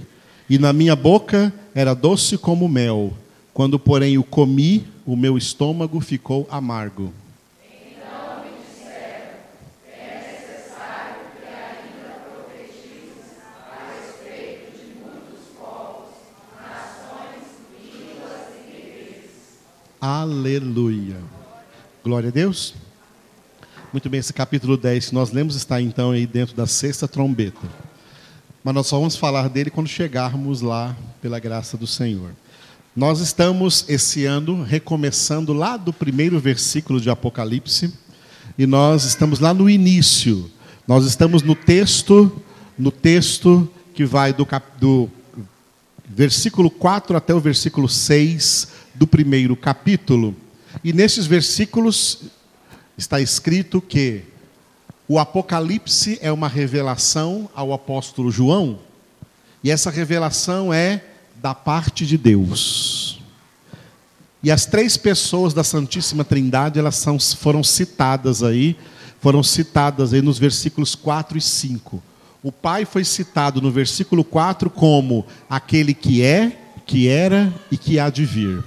E 0.47 0.59
na 0.59 0.71
minha 0.71 0.95
boca 0.95 1.51
era 1.73 1.95
doce 1.95 2.37
como 2.37 2.69
mel. 2.69 3.11
Quando, 3.51 3.79
porém, 3.79 4.19
o 4.19 4.23
comi, 4.23 4.85
o 5.03 5.15
meu 5.15 5.35
estômago 5.35 5.99
ficou 5.99 6.47
amargo. 6.47 7.11
Aleluia. 19.99 21.17
Glória 22.03 22.29
a 22.29 22.31
Deus. 22.31 22.84
Muito 23.95 24.09
bem, 24.09 24.19
esse 24.19 24.33
capítulo 24.33 24.75
10 24.75 25.07
que 25.07 25.15
nós 25.15 25.31
lemos 25.31 25.55
está 25.55 25.81
então 25.81 26.11
aí 26.11 26.27
dentro 26.27 26.53
da 26.53 26.67
sexta 26.67 27.07
trombeta. 27.07 27.65
Mas 28.61 28.75
nós 28.75 28.87
só 28.87 28.97
vamos 28.97 29.15
falar 29.15 29.47
dele 29.47 29.69
quando 29.69 29.87
chegarmos 29.87 30.59
lá, 30.59 30.93
pela 31.21 31.39
graça 31.39 31.77
do 31.77 31.87
Senhor. 31.87 32.31
Nós 32.93 33.21
estamos 33.21 33.85
esse 33.87 34.25
ano 34.25 34.63
recomeçando 34.63 35.53
lá 35.53 35.77
do 35.77 35.93
primeiro 35.93 36.37
versículo 36.41 36.99
de 36.99 37.09
Apocalipse, 37.09 37.93
e 38.57 38.65
nós 38.67 39.05
estamos 39.05 39.39
lá 39.39 39.53
no 39.53 39.69
início. 39.69 40.51
Nós 40.85 41.05
estamos 41.05 41.41
no 41.41 41.55
texto, 41.55 42.29
no 42.77 42.91
texto 42.91 43.65
que 43.93 44.03
vai 44.03 44.33
do, 44.33 44.45
cap, 44.45 44.77
do 44.77 45.09
versículo 46.05 46.69
4 46.69 47.15
até 47.15 47.33
o 47.33 47.39
versículo 47.39 47.87
6 47.87 48.67
do 48.93 49.07
primeiro 49.07 49.55
capítulo. 49.55 50.35
E 50.83 50.91
nesses 50.91 51.25
versículos 51.25 52.34
está 52.97 53.19
escrito 53.19 53.81
que 53.81 54.23
o 55.07 55.19
Apocalipse 55.19 56.17
é 56.21 56.31
uma 56.31 56.47
revelação 56.47 57.49
ao 57.53 57.73
apóstolo 57.73 58.31
João, 58.31 58.79
e 59.63 59.69
essa 59.69 59.89
revelação 59.89 60.73
é 60.73 61.03
da 61.41 61.53
parte 61.53 62.05
de 62.05 62.17
Deus. 62.17 63.19
E 64.41 64.51
as 64.51 64.65
três 64.65 64.95
pessoas 64.95 65.53
da 65.53 65.63
Santíssima 65.63 66.23
Trindade, 66.23 66.77
elas 66.77 66.95
são, 66.95 67.19
foram 67.19 67.63
citadas 67.63 68.43
aí, 68.43 68.77
foram 69.19 69.41
citadas 69.41 70.13
aí 70.13 70.21
nos 70.21 70.37
versículos 70.37 70.93
4 70.93 71.37
e 71.37 71.41
5. 71.41 72.01
O 72.43 72.51
Pai 72.51 72.85
foi 72.85 73.03
citado 73.03 73.59
no 73.59 73.71
versículo 73.71 74.23
4 74.23 74.69
como 74.69 75.25
aquele 75.49 75.95
que 75.95 76.21
é, 76.21 76.59
que 76.85 77.07
era 77.07 77.51
e 77.71 77.77
que 77.77 77.99
há 77.99 78.09
de 78.11 78.23
vir. 78.23 78.63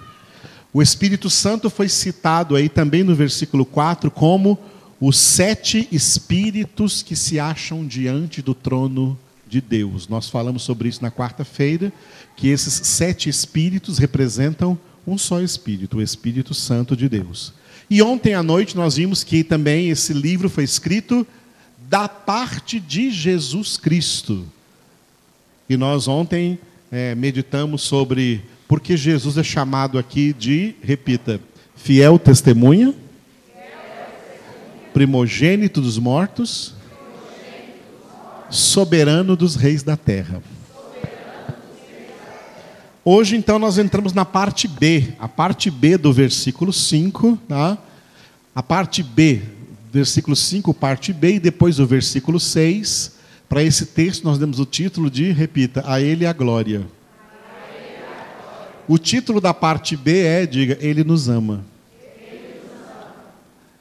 O 0.72 0.82
Espírito 0.82 1.30
Santo 1.30 1.70
foi 1.70 1.88
citado 1.88 2.54
aí 2.54 2.68
também 2.68 3.02
no 3.02 3.14
versículo 3.14 3.64
4 3.64 4.10
como 4.10 4.58
os 5.00 5.16
sete 5.16 5.88
espíritos 5.92 7.02
que 7.02 7.14
se 7.14 7.38
acham 7.38 7.87
diante 7.87 8.42
do 8.42 8.54
trono 8.54 9.18
de 9.46 9.60
Deus. 9.60 10.08
Nós 10.08 10.28
falamos 10.28 10.62
sobre 10.62 10.88
isso 10.88 11.02
na 11.02 11.10
quarta-feira, 11.10 11.92
que 12.37 12.48
esses 12.48 12.75
sete 12.87 13.28
espíritos 13.28 13.98
representam 13.98 14.78
um 15.06 15.16
só 15.16 15.40
espírito, 15.40 15.96
o 15.96 16.02
Espírito 16.02 16.52
Santo 16.52 16.94
de 16.94 17.08
Deus. 17.08 17.54
E 17.88 18.02
ontem 18.02 18.34
à 18.34 18.42
noite 18.42 18.76
nós 18.76 18.96
vimos 18.96 19.25
que 19.25 19.42
também 19.42 19.88
esse 19.88 20.12
livro 20.12 20.50
foi 20.50 20.64
escrito 20.64 21.26
da 21.88 22.06
parte 22.06 22.78
de 22.78 23.10
Jesus 23.10 23.78
Cristo. 23.78 24.46
E 25.68 25.76
nós 25.76 26.06
ontem 26.06 26.58
é, 26.92 27.14
meditamos 27.14 27.82
sobre 27.82 28.42
por 28.68 28.80
que 28.80 28.98
Jesus 28.98 29.38
é 29.38 29.42
chamado 29.42 29.98
aqui 29.98 30.34
de, 30.34 30.75
repita, 30.82 31.40
fiel 31.75 32.18
testemunha, 32.18 32.94
primogênito 34.92 35.80
dos 35.80 35.96
mortos, 35.98 36.75
soberano 38.50 39.34
dos 39.34 39.56
reis 39.56 39.82
da 39.82 39.96
terra. 39.96 40.42
Hoje, 43.02 43.37
então, 43.37 43.58
nós 43.58 43.78
entramos 43.78 44.12
na 44.12 44.26
parte 44.26 44.68
B, 44.68 45.14
a 45.18 45.26
parte 45.26 45.70
B 45.70 45.96
do 45.96 46.12
versículo 46.12 46.70
5, 46.70 47.38
tá? 47.48 47.78
a 48.54 48.62
parte 48.62 49.02
B, 49.02 49.40
versículo 49.90 50.37
5, 50.37 50.75
parte 50.75 51.10
B, 51.10 51.37
e 51.37 51.40
depois 51.40 51.78
o 51.78 51.87
versículo 51.87 52.38
6. 52.38 53.16
Para 53.48 53.62
esse 53.62 53.87
texto, 53.87 54.25
nós 54.25 54.37
demos 54.37 54.60
o 54.60 54.66
título 54.66 55.10
de, 55.10 55.32
repita, 55.32 55.82
A 55.87 56.02
Ele 56.02 56.26
a 56.26 56.34
Glória. 56.34 56.97
O 58.88 58.97
título 58.97 59.40
da 59.40 59.52
parte 59.52 59.97
B 59.97 60.23
é, 60.23 60.47
diga, 60.47 60.78
Ele 60.80 61.04
nos 61.04 61.28
ama. 61.28 61.64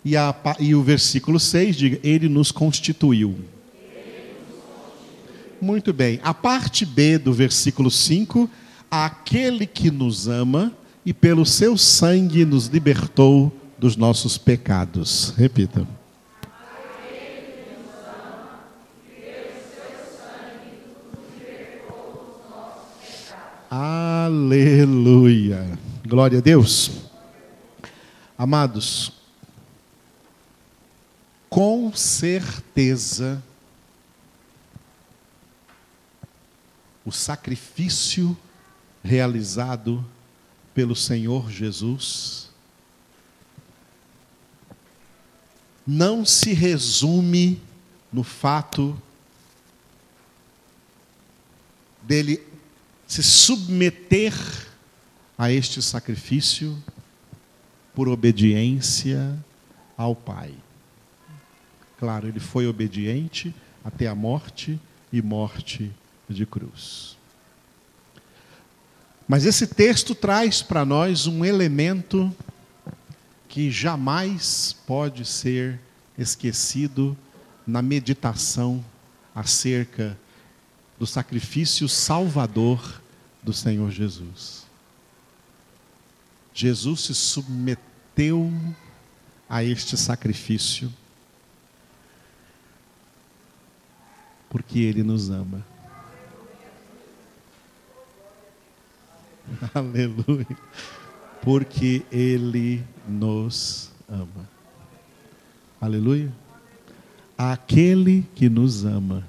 E, 0.03 0.15
a, 0.15 0.35
e 0.59 0.75
o 0.75 0.83
versículo 0.83 1.39
6, 1.39 1.75
diga, 1.75 1.99
Ele 2.03 2.27
nos 2.27 2.51
constituiu. 2.51 3.35
Muito 5.61 5.91
bem. 5.91 6.19
A 6.23 6.33
parte 6.33 6.85
B 6.85 7.17
do 7.17 7.33
versículo 7.33 7.89
5 7.89 8.49
aquele 8.89 9.65
que 9.65 9.91
nos 9.91 10.27
ama 10.27 10.71
e 11.05 11.13
pelo 11.13 11.45
seu 11.45 11.77
sangue 11.77 12.45
nos 12.45 12.67
libertou 12.67 13.51
dos 13.77 13.95
nossos 13.95 14.37
pecados. 14.37 15.33
Repita. 15.37 15.87
Aleluia. 24.47 25.77
Glória 26.07 26.37
a 26.37 26.41
Deus. 26.41 26.89
Amados, 28.37 29.11
com 31.49 31.93
certeza, 31.93 33.43
o 37.03 37.11
sacrifício 37.11 38.37
realizado 39.03 40.05
pelo 40.73 40.95
Senhor 40.95 41.51
Jesus 41.51 42.49
não 45.85 46.23
se 46.23 46.53
resume 46.53 47.61
no 48.13 48.23
fato 48.23 48.97
dele 52.01 52.47
se 53.07 53.23
submeter 53.23 54.33
a 55.37 55.51
este 55.51 55.81
sacrifício 55.81 56.77
por 57.95 58.09
obediência 58.09 59.37
ao 59.97 60.15
Pai. 60.15 60.53
Claro, 61.97 62.27
ele 62.27 62.39
foi 62.39 62.67
obediente 62.67 63.55
até 63.83 64.07
a 64.07 64.13
morte 64.13 64.79
e 65.11 65.21
morte 65.21 65.91
de 66.29 66.45
cruz. 66.45 67.17
Mas 69.27 69.45
esse 69.45 69.67
texto 69.67 70.13
traz 70.13 70.61
para 70.61 70.85
nós 70.85 71.25
um 71.25 71.43
elemento 71.43 72.33
que 73.47 73.71
jamais 73.71 74.75
pode 74.85 75.25
ser 75.25 75.79
esquecido 76.17 77.17
na 77.65 77.81
meditação 77.81 78.83
acerca 79.33 80.17
do 80.99 81.05
sacrifício 81.05 81.87
salvador 81.87 83.01
do 83.43 83.53
Senhor 83.53 83.91
Jesus. 83.91 84.65
Jesus 86.53 87.01
se 87.01 87.13
submeteu 87.13 88.51
a 89.47 89.63
este 89.63 89.95
sacrifício 89.95 90.91
porque 94.49 94.79
Ele 94.79 95.03
nos 95.03 95.29
ama. 95.29 95.63
Aleluia. 99.73 100.47
Porque 101.41 102.03
Ele 102.11 102.83
nos 103.07 103.91
ama. 104.09 104.49
Aleluia. 105.79 106.31
Aquele 107.37 108.25
que 108.33 108.49
nos 108.49 108.83
ama 108.83 109.23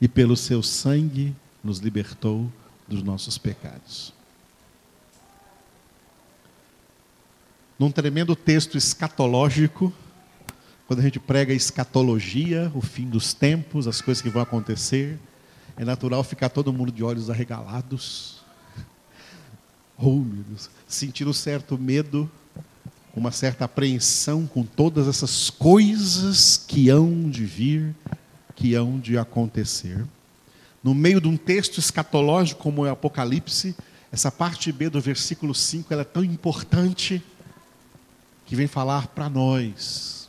e 0.00 0.08
pelo 0.08 0.36
seu 0.36 0.62
sangue 0.62 1.34
nos 1.62 1.78
libertou 1.78 2.50
dos 2.86 3.02
nossos 3.02 3.38
pecados. 3.38 4.12
Num 7.78 7.90
tremendo 7.90 8.36
texto 8.36 8.76
escatológico, 8.76 9.92
quando 10.86 11.00
a 11.00 11.02
gente 11.02 11.18
prega 11.18 11.52
a 11.52 11.56
escatologia, 11.56 12.70
o 12.74 12.80
fim 12.80 13.08
dos 13.08 13.32
tempos, 13.32 13.88
as 13.88 14.00
coisas 14.00 14.22
que 14.22 14.28
vão 14.28 14.42
acontecer, 14.42 15.18
é 15.76 15.84
natural 15.84 16.22
ficar 16.22 16.50
todo 16.50 16.72
mundo 16.72 16.92
de 16.92 17.02
olhos 17.02 17.30
arregalados, 17.30 18.44
Oh, 19.96 20.18
meu 20.18 20.42
Deus. 20.48 20.68
Sentir 20.88 21.26
um 21.26 21.32
certo 21.32 21.78
medo, 21.78 22.30
uma 23.14 23.30
certa 23.30 23.64
apreensão 23.64 24.46
com 24.46 24.64
todas 24.64 25.06
essas 25.06 25.50
coisas 25.50 26.56
que 26.56 26.90
hão 26.90 27.30
de 27.30 27.44
vir, 27.44 27.94
que 28.54 28.74
hão 28.74 28.98
de 28.98 29.18
acontecer. 29.18 30.04
No 30.82 30.94
meio 30.94 31.20
de 31.20 31.28
um 31.28 31.36
texto 31.36 31.78
escatológico 31.78 32.62
como 32.62 32.82
o 32.82 32.90
Apocalipse, 32.90 33.74
essa 34.12 34.30
parte 34.30 34.70
B 34.70 34.88
do 34.88 35.00
versículo 35.00 35.54
5 35.54 35.92
ela 35.92 36.02
é 36.02 36.04
tão 36.04 36.22
importante 36.22 37.22
que 38.46 38.54
vem 38.54 38.66
falar 38.66 39.08
para 39.08 39.28
nós, 39.28 40.28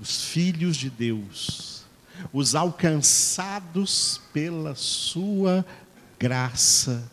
os 0.00 0.24
filhos 0.24 0.76
de 0.76 0.90
Deus, 0.90 1.82
os 2.32 2.54
alcançados 2.54 4.20
pela 4.32 4.74
sua 4.74 5.64
graça 6.18 7.10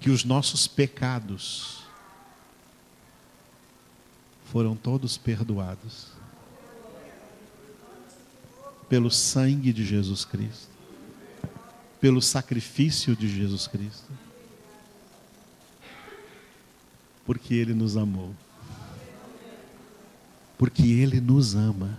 que 0.00 0.10
os 0.10 0.24
nossos 0.24 0.66
pecados 0.66 1.84
foram 4.44 4.76
todos 4.76 5.16
perdoados 5.16 6.15
pelo 8.88 9.10
sangue 9.10 9.72
de 9.72 9.84
Jesus 9.84 10.24
Cristo, 10.24 10.68
pelo 12.00 12.22
sacrifício 12.22 13.16
de 13.16 13.28
Jesus 13.28 13.66
Cristo, 13.66 14.12
porque 17.24 17.54
Ele 17.54 17.74
nos 17.74 17.96
amou, 17.96 18.34
porque 20.56 20.82
Ele 20.82 21.20
nos 21.20 21.54
ama. 21.54 21.98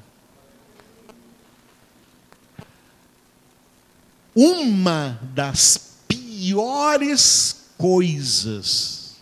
Uma 4.33 5.19
das 5.33 5.97
piores 6.07 7.71
coisas 7.77 9.17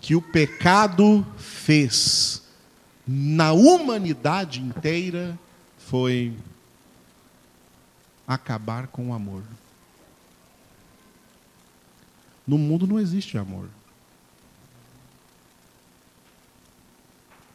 que 0.00 0.14
o 0.14 0.22
pecado 0.22 1.26
fez 1.36 2.42
na 3.06 3.52
humanidade 3.52 4.60
inteira 4.60 5.38
foi 5.78 6.34
acabar 8.26 8.86
com 8.88 9.10
o 9.10 9.14
amor. 9.14 9.42
No 12.46 12.58
mundo 12.58 12.86
não 12.86 12.98
existe 12.98 13.38
amor. 13.38 13.68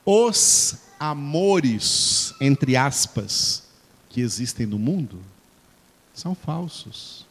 Os 0.05 0.77
amores, 0.99 2.33
entre 2.41 2.75
aspas, 2.75 3.63
que 4.09 4.21
existem 4.21 4.65
no 4.65 4.79
mundo 4.79 5.21
são 6.13 6.33
falsos 6.33 7.29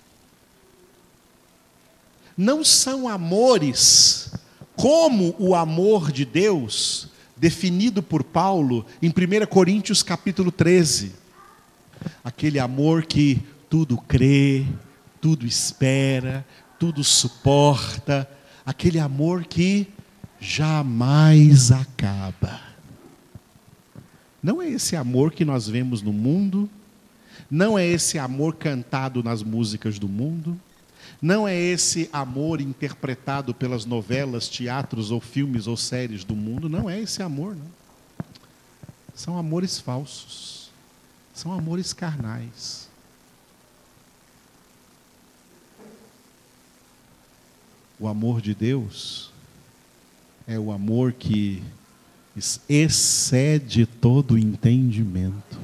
não 2.39 2.63
são 2.63 3.09
amores 3.09 4.31
como 4.77 5.35
o 5.41 5.57
amor 5.57 6.13
de 6.13 6.25
Deus, 6.25 7.09
definido 7.37 8.01
por 8.01 8.23
Paulo 8.23 8.87
em 9.03 9.09
1 9.09 9.45
Coríntios 9.47 10.05
capítulo 10.05 10.53
13. 10.53 11.13
Aquele 12.29 12.59
amor 12.59 13.07
que 13.07 13.43
tudo 13.71 13.97
crê, 13.97 14.67
tudo 15.19 15.47
espera, 15.47 16.47
tudo 16.79 17.03
suporta, 17.03 18.29
aquele 18.67 18.99
amor 18.99 19.47
que 19.47 19.89
jamais 20.39 21.73
acaba. 21.73 22.61
Não 24.43 24.61
é 24.61 24.69
esse 24.69 24.95
amor 24.95 25.33
que 25.33 25.43
nós 25.43 25.71
vemos 25.71 26.03
no 26.03 26.13
mundo, 26.13 26.69
não 27.51 27.79
é 27.79 27.87
esse 27.87 28.19
amor 28.19 28.57
cantado 28.57 29.23
nas 29.23 29.43
músicas 29.43 29.99
do 29.99 30.07
mundo, 30.07 30.55
Não 31.21 31.49
é 31.49 31.59
esse 31.59 32.11
amor 32.13 32.61
interpretado 32.61 33.55
pelas 33.55 33.87
novelas, 33.87 34.49
teatros 34.49 35.11
ou 35.11 35.19
filmes 35.19 35.67
ou 35.67 35.79
séries 35.79 36.25
do 36.25 36.37
mundo, 36.37 36.69
não 36.69 36.91
é 36.91 37.01
esse 37.01 37.23
amor, 37.23 37.57
não. 37.57 37.79
São 39.15 39.39
amores 39.39 39.81
falsos. 39.81 40.58
São 41.39 41.53
amores 41.53 41.93
carnais. 41.93 42.89
O 47.97 48.09
amor 48.09 48.41
de 48.41 48.53
Deus 48.53 49.31
é 50.49 50.59
o 50.59 50.73
amor 50.73 51.13
que 51.13 51.63
excede 52.69 53.87
todo 53.87 54.37
entendimento. 54.37 55.61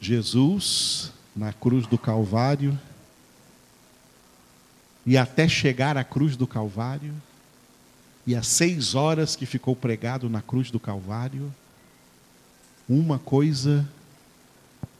Jesus, 0.00 1.10
na 1.34 1.52
cruz 1.52 1.84
do 1.84 1.98
Calvário, 1.98 2.78
e 5.04 5.18
até 5.18 5.48
chegar 5.48 5.96
à 5.96 6.04
cruz 6.04 6.36
do 6.36 6.46
Calvário, 6.46 7.12
e 8.24 8.36
às 8.36 8.46
seis 8.46 8.94
horas 8.94 9.34
que 9.34 9.46
ficou 9.46 9.74
pregado 9.74 10.30
na 10.30 10.40
cruz 10.40 10.70
do 10.70 10.78
Calvário, 10.78 11.52
uma 12.92 13.18
coisa 13.18 13.88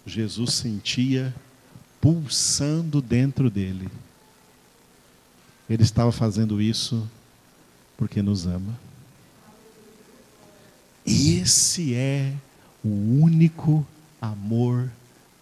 Jesus 0.06 0.54
sentia 0.54 1.34
pulsando 2.00 3.00
dentro 3.00 3.50
dele. 3.50 3.88
Ele 5.68 5.82
estava 5.82 6.10
fazendo 6.10 6.60
isso 6.60 7.08
porque 7.96 8.22
nos 8.22 8.46
ama. 8.46 8.78
Esse 11.06 11.94
é 11.94 12.32
o 12.82 12.88
único 12.88 13.86
amor 14.20 14.90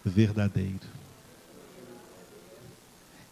verdadeiro. 0.03 0.91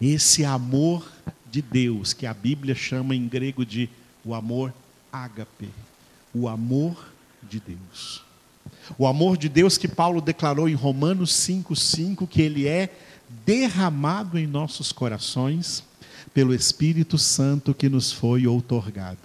Esse 0.01 0.45
amor 0.45 1.11
de 1.51 1.61
Deus, 1.61 2.13
que 2.13 2.25
a 2.25 2.33
Bíblia 2.33 2.73
chama 2.73 3.15
em 3.15 3.27
grego 3.27 3.65
de 3.65 3.89
o 4.23 4.33
amor 4.33 4.73
ágape, 5.11 5.69
o 6.33 6.47
amor 6.47 7.11
de 7.43 7.59
Deus. 7.59 8.28
O 8.97 9.05
amor 9.05 9.37
de 9.37 9.49
Deus 9.49 9.77
que 9.77 9.87
Paulo 9.87 10.21
declarou 10.21 10.67
em 10.67 10.73
Romanos 10.73 11.31
5,5 11.31 12.27
que 12.27 12.41
ele 12.41 12.67
é 12.67 12.89
derramado 13.45 14.37
em 14.37 14.47
nossos 14.47 14.91
corações 14.91 15.83
pelo 16.33 16.53
Espírito 16.53 17.17
Santo 17.17 17.73
que 17.73 17.89
nos 17.89 18.11
foi 18.11 18.47
outorgado. 18.47 19.19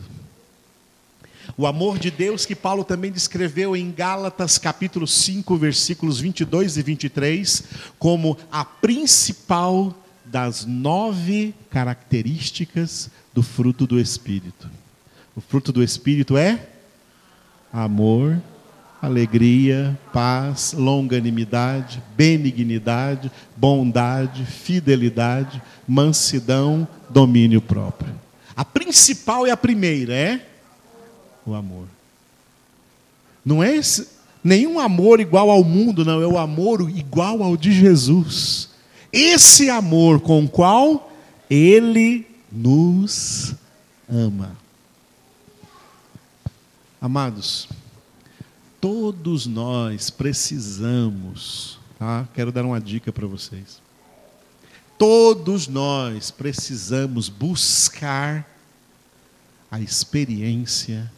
O 1.57 1.67
amor 1.67 1.99
de 1.99 2.11
Deus 2.11 2.47
que 2.47 2.55
Paulo 2.55 2.85
também 2.85 3.13
descreveu 3.13 3.77
em 3.77 3.93
Gálatas 3.93 4.57
capítulo 4.57 5.07
5, 5.07 5.57
versículos 5.57 6.19
22 6.19 6.79
e 6.79 6.83
23, 6.83 7.65
como 7.99 8.37
a 8.51 8.65
principal 8.65 9.95
das 10.25 10.65
nove 10.65 11.55
características 11.71 13.11
do 13.33 13.43
fruto 13.43 13.87
do 13.87 14.01
Espírito. 14.01 14.71
O 15.37 15.41
fruto 15.41 15.71
do 15.71 15.83
Espírito 15.83 16.37
é 16.37 16.67
amor, 17.73 18.41
alegria, 19.05 19.99
paz, 20.13 20.73
longanimidade, 20.73 22.03
benignidade, 22.17 23.31
bondade, 23.57 24.45
fidelidade, 24.45 25.63
mansidão, 25.87 26.87
domínio 27.11 27.61
próprio. 27.61 28.15
A 28.57 28.65
principal 28.65 29.47
e 29.47 29.51
a 29.51 29.57
primeira 29.57 30.15
é 30.15 30.47
o 31.45 31.55
amor. 31.55 31.87
Não 33.45 33.63
é 33.63 33.77
esse, 33.77 34.09
nenhum 34.43 34.79
amor 34.79 35.21
igual 35.21 35.51
ao 35.51 35.63
mundo, 35.63 36.05
não, 36.05 36.23
é 36.23 36.27
o 36.27 36.39
amor 36.39 36.89
igual 36.91 37.43
ao 37.43 37.57
de 37.57 37.73
Jesus. 37.73 38.71
Esse 39.13 39.69
amor 39.71 40.21
com 40.21 40.45
o 40.45 40.49
qual 40.49 41.13
ele 41.49 42.27
nos 42.51 43.55
ama. 44.09 44.57
Amados, 47.01 47.69
todos 48.85 49.47
nós 49.47 50.11
precisamos, 50.11 51.79
tá? 51.99 52.29
Quero 52.35 52.53
dar 52.53 52.67
uma 52.67 52.79
dica 52.79 53.11
para 53.11 53.27
vocês. 53.27 53.81
Todos 54.99 55.67
nós 55.67 56.31
precisamos 56.31 57.31
buscar 57.31 58.47
a 59.71 59.81
experiência 59.81 61.11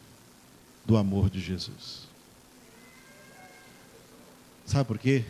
do 0.84 0.96
amor 0.96 1.28
de 1.28 1.40
Jesus. 1.40 2.06
Sabe 4.64 4.84
por 4.84 4.96
quê? 4.96 5.24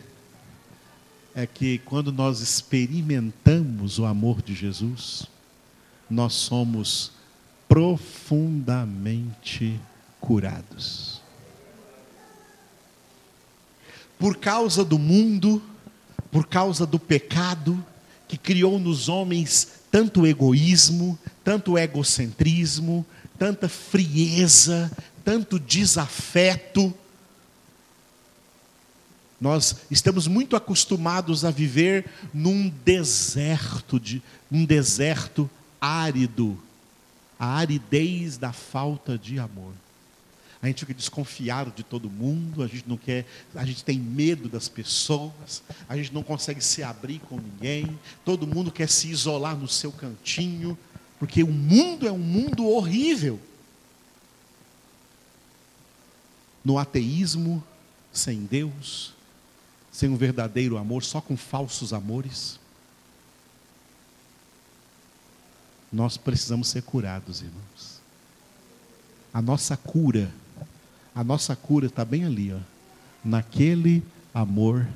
É 1.33 1.47
que 1.47 1.79
quando 1.79 2.11
nós 2.11 2.39
experimentamos 2.39 3.97
o 3.97 4.05
amor 4.05 4.43
de 4.43 4.53
Jesus, 4.53 5.25
nós 6.07 6.33
somos 6.33 7.11
profundamente 7.67 9.79
curados. 10.21 11.16
Por 14.17 14.37
causa 14.37 14.83
do 14.83 14.97
mundo, 14.97 15.61
por 16.31 16.47
causa 16.47 16.85
do 16.85 16.99
pecado 16.99 17.83
que 18.27 18.37
criou 18.37 18.77
nos 18.79 19.07
homens 19.07 19.77
tanto 19.89 20.25
egoísmo, 20.27 21.17
tanto 21.43 21.77
egocentrismo, 21.77 23.05
tanta 23.37 23.69
frieza, 23.69 24.91
tanto 25.23 25.59
desafeto. 25.59 26.93
Nós 29.39 29.77
estamos 29.89 30.27
muito 30.27 30.55
acostumados 30.55 31.45
a 31.45 31.51
viver 31.51 32.05
num 32.33 32.69
deserto, 32.83 33.99
de, 33.99 34.21
um 34.51 34.65
deserto 34.65 35.49
árido, 35.79 36.57
a 37.39 37.57
aridez 37.57 38.37
da 38.37 38.51
falta 38.51 39.17
de 39.17 39.39
amor. 39.39 39.73
A 40.61 40.67
gente 40.67 40.79
fica 40.79 40.93
desconfiado 40.93 41.71
de 41.75 41.83
todo 41.83 42.09
mundo, 42.09 42.63
a 42.63 42.67
gente 42.67 42.87
não 42.87 42.97
quer, 42.97 43.25
a 43.53 43.65
gente 43.65 43.83
tem 43.83 43.99
medo 43.99 44.49
das 44.49 44.67
pessoas, 44.67 45.61
a 45.87 45.95
gente 45.95 46.13
não 46.13 46.23
consegue 46.23 46.63
se 46.63 46.81
abrir 46.81 47.19
com 47.19 47.39
ninguém, 47.39 47.99
todo 48.25 48.47
mundo 48.47 48.71
quer 48.71 48.89
se 48.89 49.07
isolar 49.07 49.55
no 49.55 49.67
seu 49.67 49.91
cantinho, 49.91 50.77
porque 51.19 51.43
o 51.43 51.51
mundo 51.51 52.07
é 52.07 52.11
um 52.11 52.17
mundo 52.17 52.67
horrível. 52.67 53.39
no 56.67 56.77
ateísmo, 56.77 57.63
sem 58.11 58.43
Deus, 58.43 59.13
sem 59.89 60.09
um 60.09 60.17
verdadeiro 60.17 60.77
amor, 60.77 61.01
só 61.01 61.21
com 61.21 61.37
falsos 61.37 61.93
amores. 61.93 62.59
Nós 65.89 66.17
precisamos 66.17 66.67
ser 66.67 66.83
curados, 66.83 67.41
irmãos. 67.41 68.01
A 69.33 69.41
nossa 69.41 69.77
cura, 69.77 70.29
a 71.17 71.23
nossa 71.23 71.55
cura 71.55 71.87
está 71.87 72.05
bem 72.05 72.25
ali, 72.25 72.53
ó, 72.53 72.59
naquele 73.25 74.03
amor 74.31 74.87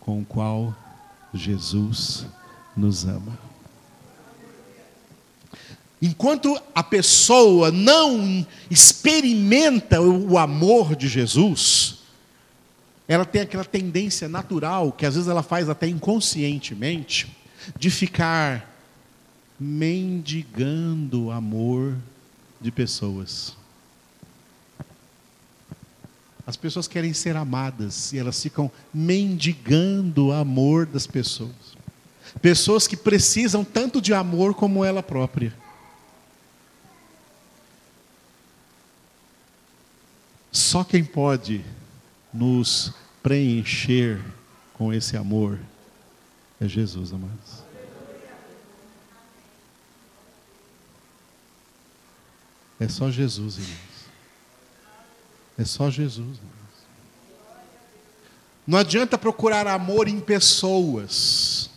com 0.00 0.20
o 0.20 0.24
qual 0.24 0.76
Jesus 1.32 2.26
nos 2.76 3.04
ama. 3.04 3.38
Enquanto 6.02 6.60
a 6.74 6.82
pessoa 6.82 7.70
não 7.70 8.44
experimenta 8.68 10.00
o 10.00 10.36
amor 10.36 10.96
de 10.96 11.06
Jesus, 11.06 11.98
ela 13.06 13.24
tem 13.24 13.42
aquela 13.42 13.64
tendência 13.64 14.28
natural, 14.28 14.90
que 14.90 15.06
às 15.06 15.14
vezes 15.14 15.28
ela 15.30 15.44
faz 15.44 15.68
até 15.68 15.86
inconscientemente, 15.86 17.32
de 17.78 17.88
ficar 17.88 18.68
mendigando 19.60 21.30
amor 21.30 21.94
de 22.60 22.72
pessoas. 22.72 23.54
As 26.46 26.56
pessoas 26.56 26.86
querem 26.86 27.14
ser 27.14 27.36
amadas 27.36 28.12
e 28.12 28.18
elas 28.18 28.42
ficam 28.42 28.70
mendigando 28.92 30.26
o 30.26 30.32
amor 30.32 30.84
das 30.84 31.06
pessoas. 31.06 31.74
Pessoas 32.42 32.86
que 32.86 32.96
precisam 32.96 33.64
tanto 33.64 34.00
de 34.00 34.12
amor 34.12 34.54
como 34.54 34.84
ela 34.84 35.02
própria. 35.02 35.54
Só 40.52 40.84
quem 40.84 41.04
pode 41.04 41.64
nos 42.32 42.92
preencher 43.22 44.20
com 44.74 44.92
esse 44.92 45.16
amor 45.16 45.58
é 46.60 46.68
Jesus, 46.68 47.12
amados. 47.12 47.64
É 52.78 52.88
só 52.88 53.10
Jesus, 53.10 53.58
irmãos. 53.58 53.93
É 55.58 55.64
só 55.64 55.90
Jesus. 55.90 56.38
Não 58.66 58.78
adianta 58.78 59.18
procurar 59.18 59.66
amor 59.66 60.08
em 60.08 60.20
pessoas. 60.20 61.70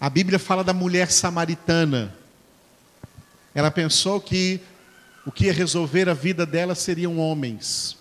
A 0.00 0.08
Bíblia 0.08 0.38
fala 0.38 0.62
da 0.62 0.72
mulher 0.72 1.10
samaritana. 1.10 2.14
Ela 3.54 3.70
pensou 3.70 4.20
que 4.20 4.60
o 5.26 5.32
que 5.32 5.46
ia 5.46 5.52
resolver 5.52 6.08
a 6.08 6.14
vida 6.14 6.46
dela 6.46 6.74
seriam 6.74 7.18
homens. 7.18 7.96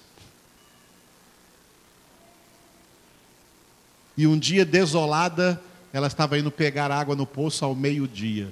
E 4.16 4.28
um 4.28 4.38
dia, 4.38 4.64
desolada, 4.64 5.62
ela 5.92 6.08
estava 6.08 6.38
indo 6.38 6.52
pegar 6.52 6.92
água 6.92 7.16
no 7.16 7.26
poço 7.26 7.66
ao 7.66 7.76
meio-dia. 7.76 8.50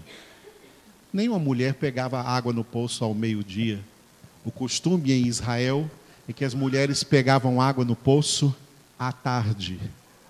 Nenhuma 1.11 1.39
mulher 1.39 1.75
pegava 1.75 2.21
água 2.21 2.53
no 2.53 2.63
poço 2.63 3.03
ao 3.03 3.13
meio-dia. 3.13 3.79
O 4.45 4.51
costume 4.51 5.11
em 5.11 5.27
Israel 5.27 5.89
é 6.27 6.33
que 6.33 6.45
as 6.45 6.53
mulheres 6.53 7.03
pegavam 7.03 7.61
água 7.61 7.83
no 7.83 7.95
poço 7.95 8.55
à 8.97 9.11
tarde, 9.11 9.79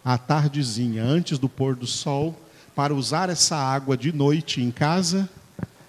à 0.04 0.17
tardezinha, 0.17 1.04
antes 1.04 1.38
do 1.38 1.50
pôr 1.50 1.76
do 1.76 1.86
sol, 1.86 2.39
para 2.76 2.93
usar 2.93 3.30
essa 3.30 3.56
água 3.56 3.98
de 3.98 4.12
noite 4.12 4.62
em 4.62 4.72
casa 4.72 5.30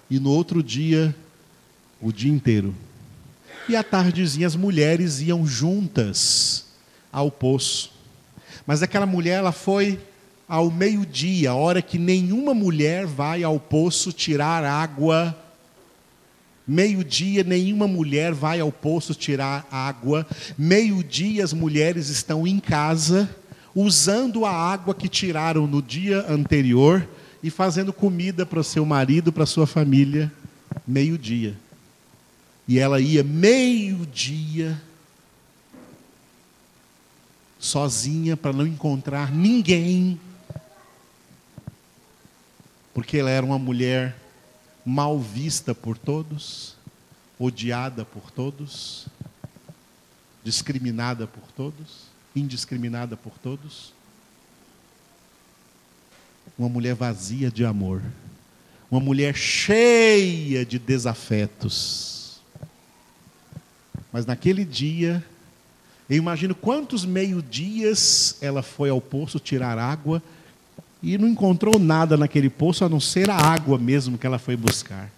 e 0.09 0.19
no 0.19 0.29
outro 0.29 0.61
dia, 0.61 1.15
o 2.01 2.11
dia 2.11 2.31
inteiro. 2.31 2.75
E 3.69 3.75
à 3.75 3.83
tardezinha 3.83 4.45
as 4.45 4.55
mulheres 4.55 5.21
iam 5.21 5.45
juntas 5.45 6.65
ao 7.11 7.31
poço. 7.31 7.93
Mas 8.67 8.83
aquela 8.83 9.05
mulher, 9.05 9.39
ela 9.39 9.51
foi 9.51 9.99
ao 10.47 10.69
meio-dia, 10.69 11.53
hora 11.53 11.81
que 11.81 11.97
nenhuma 11.97 12.53
mulher 12.53 13.05
vai 13.05 13.41
ao 13.43 13.57
poço 13.57 14.11
tirar 14.11 14.65
água. 14.65 15.37
Meio-dia, 16.71 17.43
nenhuma 17.43 17.85
mulher 17.85 18.31
vai 18.33 18.61
ao 18.61 18.71
poço 18.71 19.13
tirar 19.13 19.67
água. 19.69 20.25
Meio-dia, 20.57 21.43
as 21.43 21.51
mulheres 21.51 22.07
estão 22.07 22.47
em 22.47 22.61
casa, 22.61 23.29
usando 23.75 24.45
a 24.45 24.51
água 24.51 24.95
que 24.95 25.09
tiraram 25.09 25.67
no 25.67 25.81
dia 25.81 26.25
anterior 26.31 27.05
e 27.43 27.49
fazendo 27.49 27.91
comida 27.91 28.45
para 28.45 28.61
o 28.61 28.63
seu 28.63 28.85
marido, 28.85 29.33
para 29.33 29.43
a 29.43 29.47
sua 29.47 29.67
família. 29.67 30.31
Meio-dia. 30.87 31.57
E 32.65 32.79
ela 32.79 33.01
ia 33.01 33.21
meio-dia 33.21 34.81
sozinha 37.59 38.37
para 38.37 38.53
não 38.53 38.65
encontrar 38.65 39.29
ninguém 39.29 40.17
porque 42.93 43.17
ela 43.17 43.29
era 43.29 43.45
uma 43.45 43.59
mulher 43.59 44.15
mal 44.91 45.17
vista 45.17 45.73
por 45.73 45.97
todos, 45.97 46.75
odiada 47.39 48.03
por 48.03 48.29
todos, 48.29 49.07
discriminada 50.43 51.25
por 51.25 51.49
todos, 51.55 52.07
indiscriminada 52.35 53.15
por 53.15 53.31
todos. 53.41 53.93
Uma 56.59 56.67
mulher 56.67 56.93
vazia 56.93 57.49
de 57.49 57.63
amor, 57.63 58.01
uma 58.91 58.99
mulher 58.99 59.33
cheia 59.33 60.65
de 60.65 60.77
desafetos. 60.77 62.41
Mas 64.11 64.25
naquele 64.25 64.65
dia, 64.65 65.25
eu 66.09 66.17
imagino 66.17 66.53
quantos 66.53 67.05
meio-dias 67.05 68.37
ela 68.41 68.61
foi 68.61 68.89
ao 68.89 68.99
poço 68.99 69.39
tirar 69.39 69.77
água 69.77 70.21
e 71.01 71.17
não 71.17 71.27
encontrou 71.27 71.79
nada 71.79 72.15
naquele 72.15 72.49
poço 72.49 72.85
a 72.85 72.89
não 72.89 72.99
ser 72.99 73.29
a 73.29 73.35
água 73.35 73.77
mesmo 73.77 74.17
que 74.17 74.27
ela 74.27 74.37
foi 74.37 74.55
buscar. 74.55 75.11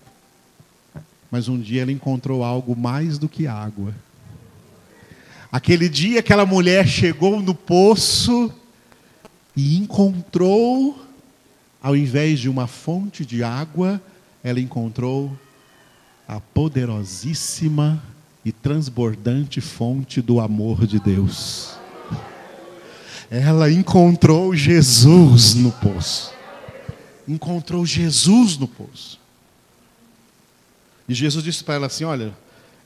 Mas 1.29 1.47
um 1.47 1.59
dia 1.59 1.81
ela 1.81 1.91
encontrou 1.91 2.43
algo 2.43 2.75
mais 2.75 3.17
do 3.17 3.27
que 3.27 3.47
água. 3.47 3.93
Aquele 5.51 5.89
dia 5.89 6.19
aquela 6.19 6.45
mulher 6.45 6.87
chegou 6.87 7.41
no 7.41 7.53
poço 7.53 8.51
e 9.55 9.77
encontrou, 9.77 11.05
ao 11.81 11.95
invés 11.95 12.39
de 12.39 12.49
uma 12.49 12.65
fonte 12.65 13.25
de 13.25 13.43
água, 13.43 14.01
ela 14.43 14.59
encontrou 14.59 15.37
a 16.27 16.39
poderosíssima 16.39 18.01
e 18.45 18.51
transbordante 18.51 19.59
fonte 19.61 20.21
do 20.21 20.39
amor 20.39 20.87
de 20.87 20.99
Deus 20.99 21.82
ela 23.29 23.71
encontrou 23.71 24.55
Jesus 24.55 25.55
no 25.55 25.71
poço. 25.71 26.33
Encontrou 27.27 27.85
Jesus 27.85 28.57
no 28.57 28.67
poço. 28.67 29.19
E 31.07 31.13
Jesus 31.13 31.43
disse 31.43 31.63
para 31.63 31.75
ela 31.75 31.87
assim: 31.87 32.03
Olha, 32.03 32.33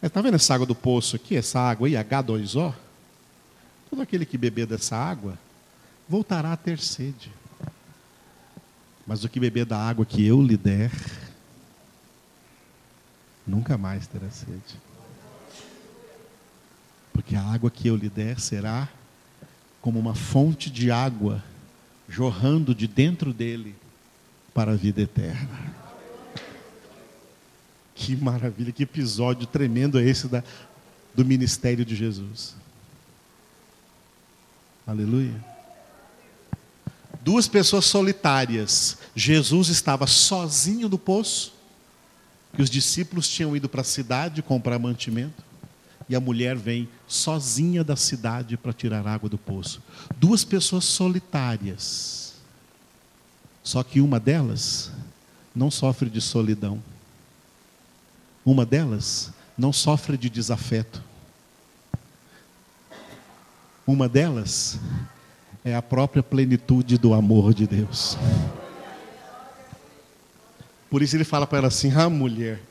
está 0.02 0.22
vendo 0.22 0.36
essa 0.36 0.54
água 0.54 0.66
do 0.66 0.76
poço 0.76 1.16
aqui, 1.16 1.36
essa 1.36 1.60
água 1.60 1.88
aí, 1.88 1.94
H2O? 1.94 2.74
Todo 3.90 4.02
aquele 4.02 4.26
que 4.26 4.38
beber 4.38 4.66
dessa 4.66 4.96
água 4.96 5.38
voltará 6.08 6.54
a 6.54 6.58
ter 6.58 6.80
sede. 6.80 7.32
Mas 9.06 9.24
o 9.24 9.30
que 9.30 9.40
beber 9.40 9.66
da 9.66 9.78
água 9.78 10.06
que 10.06 10.26
eu 10.26 10.42
lhe 10.42 10.58
der, 10.58 10.92
nunca 13.46 13.78
mais 13.78 14.06
terá 14.06 14.30
sede. 14.30 14.82
Porque 17.14 17.36
a 17.36 17.42
água 17.42 17.72
que 17.72 17.88
eu 17.88 17.96
lhe 17.96 18.10
der 18.10 18.40
será 18.40 18.90
como 19.88 20.02
uma 20.02 20.14
fonte 20.14 20.70
de 20.70 20.92
água 20.92 21.42
jorrando 22.10 22.76
de 22.76 22.90
dentro 22.90 23.32
dele 23.32 23.74
para 24.54 24.74
a 24.74 24.76
vida 24.76 25.02
eterna. 25.02 25.74
Que 27.96 28.14
maravilha, 28.14 28.74
que 28.74 28.84
episódio 28.84 29.48
tremendo 29.48 29.98
é 29.98 30.04
esse 30.04 30.28
da, 30.28 30.44
do 31.16 31.24
ministério 31.24 31.86
de 31.86 31.96
Jesus. 31.96 32.54
Aleluia. 34.86 35.42
Duas 37.22 37.48
pessoas 37.48 37.86
solitárias. 37.86 38.98
Jesus 39.16 39.70
estava 39.70 40.06
sozinho 40.06 40.90
no 40.90 41.00
poço, 41.00 41.54
que 42.54 42.62
os 42.62 42.70
discípulos 42.70 43.26
tinham 43.30 43.56
ido 43.56 43.70
para 43.70 43.80
a 43.80 43.86
cidade 43.86 44.42
comprar 44.42 44.78
mantimento 44.78 45.42
e 46.10 46.16
a 46.16 46.20
mulher 46.20 46.58
vem 46.58 46.90
sozinha 47.08 47.84
da 47.84 47.96
cidade 47.96 48.58
para 48.58 48.74
tirar 48.74 49.08
água 49.08 49.30
do 49.30 49.38
poço. 49.38 49.82
Duas 50.18 50.44
pessoas 50.44 50.84
solitárias. 50.86 52.36
Só 53.64 53.82
que 53.84 54.02
uma 54.02 54.20
delas 54.20 54.92
não 55.56 55.72
sofre 55.72 56.10
de 56.10 56.22
solidão. 56.22 56.82
Uma 58.46 58.66
delas 58.66 59.32
não 59.58 59.74
sofre 59.74 60.18
de 60.18 60.30
desafeto. 60.30 61.02
Uma 63.86 64.10
delas 64.10 64.80
é 65.64 65.74
a 65.76 65.82
própria 65.82 66.22
plenitude 66.22 66.98
do 66.98 67.14
amor 67.14 67.54
de 67.54 67.66
Deus. 67.66 68.18
Por 70.90 71.02
isso 71.02 71.16
ele 71.16 71.24
fala 71.24 71.48
para 71.48 71.60
ela 71.60 71.68
assim: 71.68 71.92
Ah, 71.92 72.10
mulher, 72.10 72.62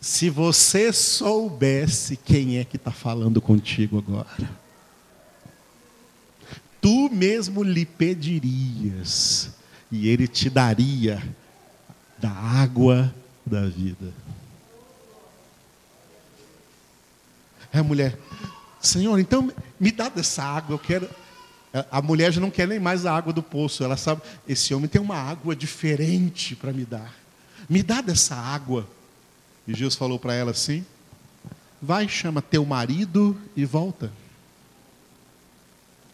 se 0.00 0.30
você 0.30 0.92
soubesse 0.92 2.16
quem 2.16 2.58
é 2.58 2.64
que 2.64 2.76
está 2.76 2.90
falando 2.90 3.40
contigo 3.40 3.98
agora, 3.98 4.50
tu 6.80 7.08
mesmo 7.10 7.62
lhe 7.62 7.84
pedirias, 7.84 9.50
e 9.90 10.08
ele 10.08 10.28
te 10.28 10.50
daria 10.50 11.22
da 12.18 12.30
água 12.30 13.14
da 13.44 13.66
vida. 13.66 14.12
É 17.72 17.78
a 17.78 17.82
mulher, 17.82 18.18
Senhor, 18.80 19.18
então 19.18 19.52
me 19.78 19.90
dá 19.90 20.08
dessa 20.08 20.42
água, 20.42 20.74
eu 20.74 20.78
quero. 20.78 21.08
A 21.90 22.00
mulher 22.00 22.32
já 22.32 22.40
não 22.40 22.50
quer 22.50 22.66
nem 22.66 22.78
mais 22.78 23.04
a 23.04 23.14
água 23.14 23.32
do 23.32 23.42
poço, 23.42 23.84
ela 23.84 23.96
sabe, 23.96 24.22
esse 24.48 24.72
homem 24.72 24.88
tem 24.88 25.00
uma 25.00 25.16
água 25.16 25.54
diferente 25.54 26.56
para 26.56 26.72
me 26.72 26.86
dar. 26.86 27.14
Me 27.68 27.82
dá 27.82 28.00
dessa 28.00 28.34
água. 28.34 28.88
E 29.66 29.74
Jesus 29.74 29.94
falou 29.94 30.18
para 30.18 30.34
ela 30.34 30.50
assim: 30.52 30.84
Vai, 31.80 32.08
chama 32.08 32.40
teu 32.40 32.64
marido 32.64 33.36
e 33.56 33.64
volta. 33.64 34.12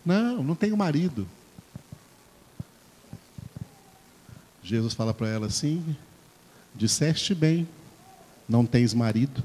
Não, 0.04 0.42
não 0.42 0.54
tenho 0.54 0.76
marido. 0.76 1.28
Jesus 4.62 4.94
fala 4.94 5.12
para 5.12 5.28
ela 5.28 5.46
assim: 5.46 5.96
Disseste 6.74 7.34
bem, 7.34 7.68
não 8.48 8.64
tens 8.64 8.94
marido. 8.94 9.42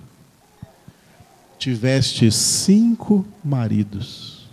Tiveste 1.60 2.32
cinco 2.32 3.26
maridos. 3.44 4.48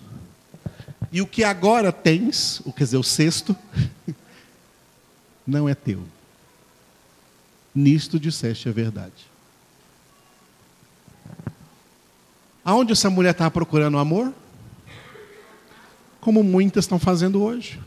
E 1.12 1.22
o 1.22 1.26
que 1.26 1.44
agora 1.44 1.92
tens, 1.92 2.60
o 2.64 2.72
quer 2.72 2.84
dizer, 2.84 2.96
o 2.96 3.02
sexto, 3.04 3.54
não 5.46 5.68
é 5.68 5.74
teu. 5.74 6.02
Nisto 7.72 8.18
disseste 8.18 8.68
a 8.68 8.72
verdade. 8.72 9.33
Aonde 12.64 12.92
essa 12.92 13.10
mulher 13.10 13.32
estava 13.32 13.50
procurando 13.50 13.98
amor? 13.98 14.32
Como 16.20 16.42
muitas 16.42 16.84
estão 16.84 16.98
fazendo 16.98 17.42
hoje. 17.42 17.78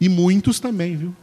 E 0.00 0.08
muitos 0.08 0.60
também, 0.60 0.96
viu? 0.96 1.16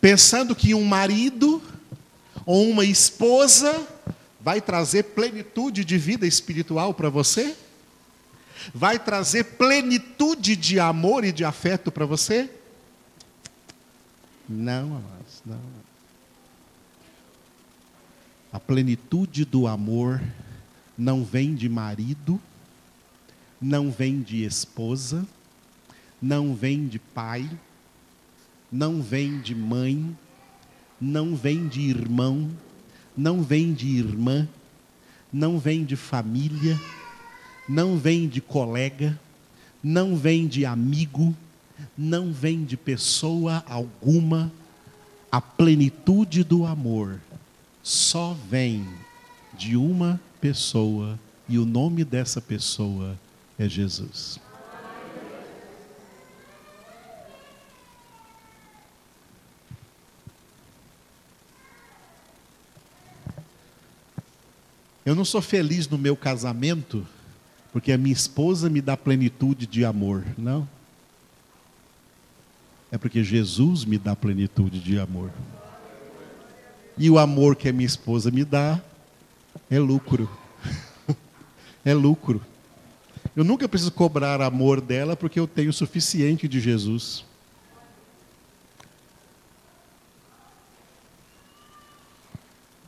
Pensando 0.00 0.54
que 0.54 0.74
um 0.74 0.84
marido 0.84 1.62
ou 2.44 2.68
uma 2.68 2.84
esposa 2.84 3.86
vai 4.40 4.60
trazer 4.60 5.04
plenitude 5.04 5.84
de 5.84 5.98
vida 5.98 6.26
espiritual 6.26 6.92
para 6.92 7.08
você? 7.08 7.56
Vai 8.74 8.98
trazer 8.98 9.44
plenitude 9.44 10.56
de 10.56 10.80
amor 10.80 11.24
e 11.24 11.30
de 11.30 11.44
afeto 11.44 11.92
para 11.92 12.04
você? 12.04 12.50
Não, 14.48 14.96
amados, 14.96 15.42
não. 15.44 15.85
A 18.52 18.60
plenitude 18.60 19.44
do 19.44 19.66
amor 19.66 20.22
não 20.96 21.24
vem 21.24 21.54
de 21.54 21.68
marido, 21.68 22.40
não 23.60 23.90
vem 23.90 24.22
de 24.22 24.44
esposa, 24.44 25.26
não 26.22 26.54
vem 26.54 26.86
de 26.86 26.98
pai, 26.98 27.50
não 28.70 29.02
vem 29.02 29.40
de 29.40 29.54
mãe, 29.54 30.16
não 31.00 31.34
vem 31.34 31.68
de 31.68 31.82
irmão, 31.82 32.50
não 33.16 33.42
vem 33.42 33.72
de 33.72 33.88
irmã, 33.88 34.48
não 35.32 35.58
vem 35.58 35.84
de 35.84 35.96
família, 35.96 36.80
não 37.68 37.98
vem 37.98 38.28
de 38.28 38.40
colega, 38.40 39.18
não 39.82 40.16
vem 40.16 40.46
de 40.46 40.64
amigo, 40.64 41.34
não 41.96 42.32
vem 42.32 42.64
de 42.64 42.76
pessoa 42.76 43.62
alguma. 43.68 44.52
A 45.30 45.40
plenitude 45.40 46.44
do 46.44 46.64
amor 46.64 47.20
só 47.86 48.36
vem 48.50 48.84
de 49.54 49.76
uma 49.76 50.20
pessoa 50.40 51.16
e 51.48 51.56
o 51.56 51.64
nome 51.64 52.04
dessa 52.04 52.40
pessoa 52.40 53.16
é 53.56 53.68
Jesus. 53.68 54.40
Eu 65.04 65.14
não 65.14 65.24
sou 65.24 65.40
feliz 65.40 65.86
no 65.86 65.96
meu 65.96 66.16
casamento 66.16 67.06
porque 67.72 67.92
a 67.92 67.98
minha 67.98 68.12
esposa 68.12 68.68
me 68.68 68.80
dá 68.80 68.96
plenitude 68.96 69.64
de 69.64 69.84
amor, 69.84 70.24
não. 70.36 70.68
É 72.90 72.98
porque 72.98 73.22
Jesus 73.22 73.84
me 73.84 73.96
dá 73.96 74.16
plenitude 74.16 74.80
de 74.80 74.98
amor. 74.98 75.30
E 76.98 77.10
o 77.10 77.18
amor 77.18 77.56
que 77.56 77.68
a 77.68 77.72
minha 77.72 77.86
esposa 77.86 78.30
me 78.30 78.44
dá 78.44 78.80
é 79.70 79.78
lucro. 79.78 80.30
é 81.84 81.92
lucro. 81.92 82.40
Eu 83.34 83.44
nunca 83.44 83.68
preciso 83.68 83.92
cobrar 83.92 84.40
amor 84.40 84.80
dela 84.80 85.14
porque 85.14 85.38
eu 85.38 85.46
tenho 85.46 85.70
o 85.70 85.72
suficiente 85.72 86.48
de 86.48 86.58
Jesus. 86.58 87.24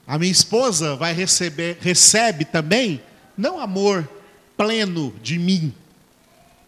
A 0.06 0.18
minha 0.18 0.32
esposa 0.32 0.96
vai 0.96 1.12
receber, 1.12 1.76
recebe 1.82 2.46
também, 2.46 3.02
não 3.36 3.60
amor 3.60 4.08
pleno 4.56 5.14
de 5.22 5.38
mim. 5.38 5.74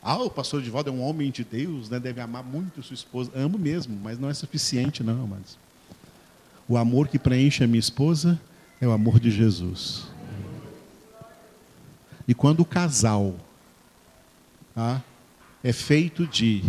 Ah, 0.02 0.18
o 0.18 0.28
pastor 0.28 0.60
Divaldo 0.60 0.90
é 0.90 0.92
um 0.92 1.02
homem 1.02 1.30
de 1.30 1.42
Deus, 1.42 1.88
né? 1.88 1.98
deve 1.98 2.20
amar 2.20 2.44
muito 2.44 2.82
sua 2.82 2.92
esposa. 2.92 3.30
Amo 3.34 3.58
mesmo, 3.58 3.98
mas 4.02 4.18
não 4.18 4.28
é 4.28 4.34
suficiente, 4.34 5.02
não, 5.02 5.26
mas 5.26 5.58
O 6.70 6.76
amor 6.76 7.08
que 7.08 7.18
preenche 7.18 7.64
a 7.64 7.66
minha 7.66 7.80
esposa 7.80 8.40
é 8.80 8.86
o 8.86 8.92
amor 8.92 9.18
de 9.18 9.28
Jesus. 9.28 10.06
E 12.28 12.32
quando 12.32 12.60
o 12.60 12.64
casal 12.64 13.34
tá, 14.72 15.02
é 15.64 15.72
feito 15.72 16.28
de 16.28 16.62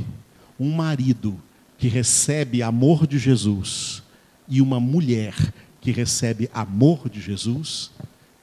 um 0.59 0.71
marido 0.71 1.39
que 1.77 1.87
recebe 1.87 2.63
amor 2.63 3.05
de 3.05 3.19
Jesus 3.19 4.01
e 4.47 4.59
uma 4.59 4.79
mulher 4.79 5.35
que 5.79 5.91
recebe 5.91 6.49
amor 6.51 7.07
de 7.07 7.21
Jesus, 7.21 7.91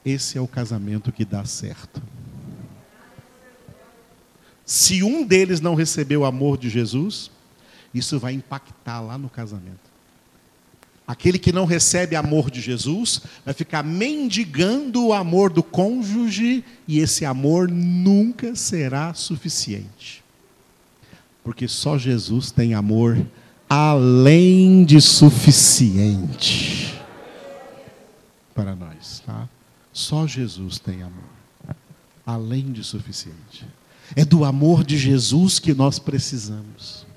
esse 0.05 0.37
é 0.37 0.41
o 0.41 0.47
casamento 0.47 1.11
que 1.11 1.25
dá 1.25 1.43
certo. 1.43 2.01
Se 4.65 5.03
um 5.03 5.27
deles 5.27 5.59
não 5.59 5.75
recebeu 5.75 6.21
o 6.21 6.25
amor 6.25 6.57
de 6.57 6.69
Jesus, 6.69 7.29
isso 7.93 8.17
vai 8.17 8.31
impactar 8.31 9.01
lá 9.01 9.17
no 9.17 9.29
casamento. 9.29 9.88
Aquele 11.09 11.39
que 11.39 11.51
não 11.51 11.65
recebe 11.65 12.15
amor 12.15 12.51
de 12.51 12.61
Jesus 12.61 13.23
vai 13.43 13.51
ficar 13.51 13.83
mendigando 13.83 15.07
o 15.07 15.11
amor 15.11 15.51
do 15.51 15.63
cônjuge 15.63 16.63
e 16.87 16.99
esse 16.99 17.25
amor 17.25 17.67
nunca 17.67 18.55
será 18.55 19.15
suficiente. 19.15 20.23
Porque 21.43 21.67
só 21.67 21.97
Jesus 21.97 22.51
tem 22.51 22.75
amor 22.75 23.17
além 23.67 24.85
de 24.85 25.01
suficiente 25.01 26.93
para 28.53 28.75
nós, 28.75 29.23
tá? 29.25 29.49
Só 29.91 30.27
Jesus 30.27 30.77
tem 30.77 31.01
amor, 31.01 31.23
além 32.23 32.71
de 32.71 32.83
suficiente. 32.83 33.65
É 34.15 34.23
do 34.23 34.45
amor 34.45 34.83
de 34.83 34.95
Jesus 34.95 35.57
que 35.57 35.73
nós 35.73 35.97
precisamos. 35.97 37.08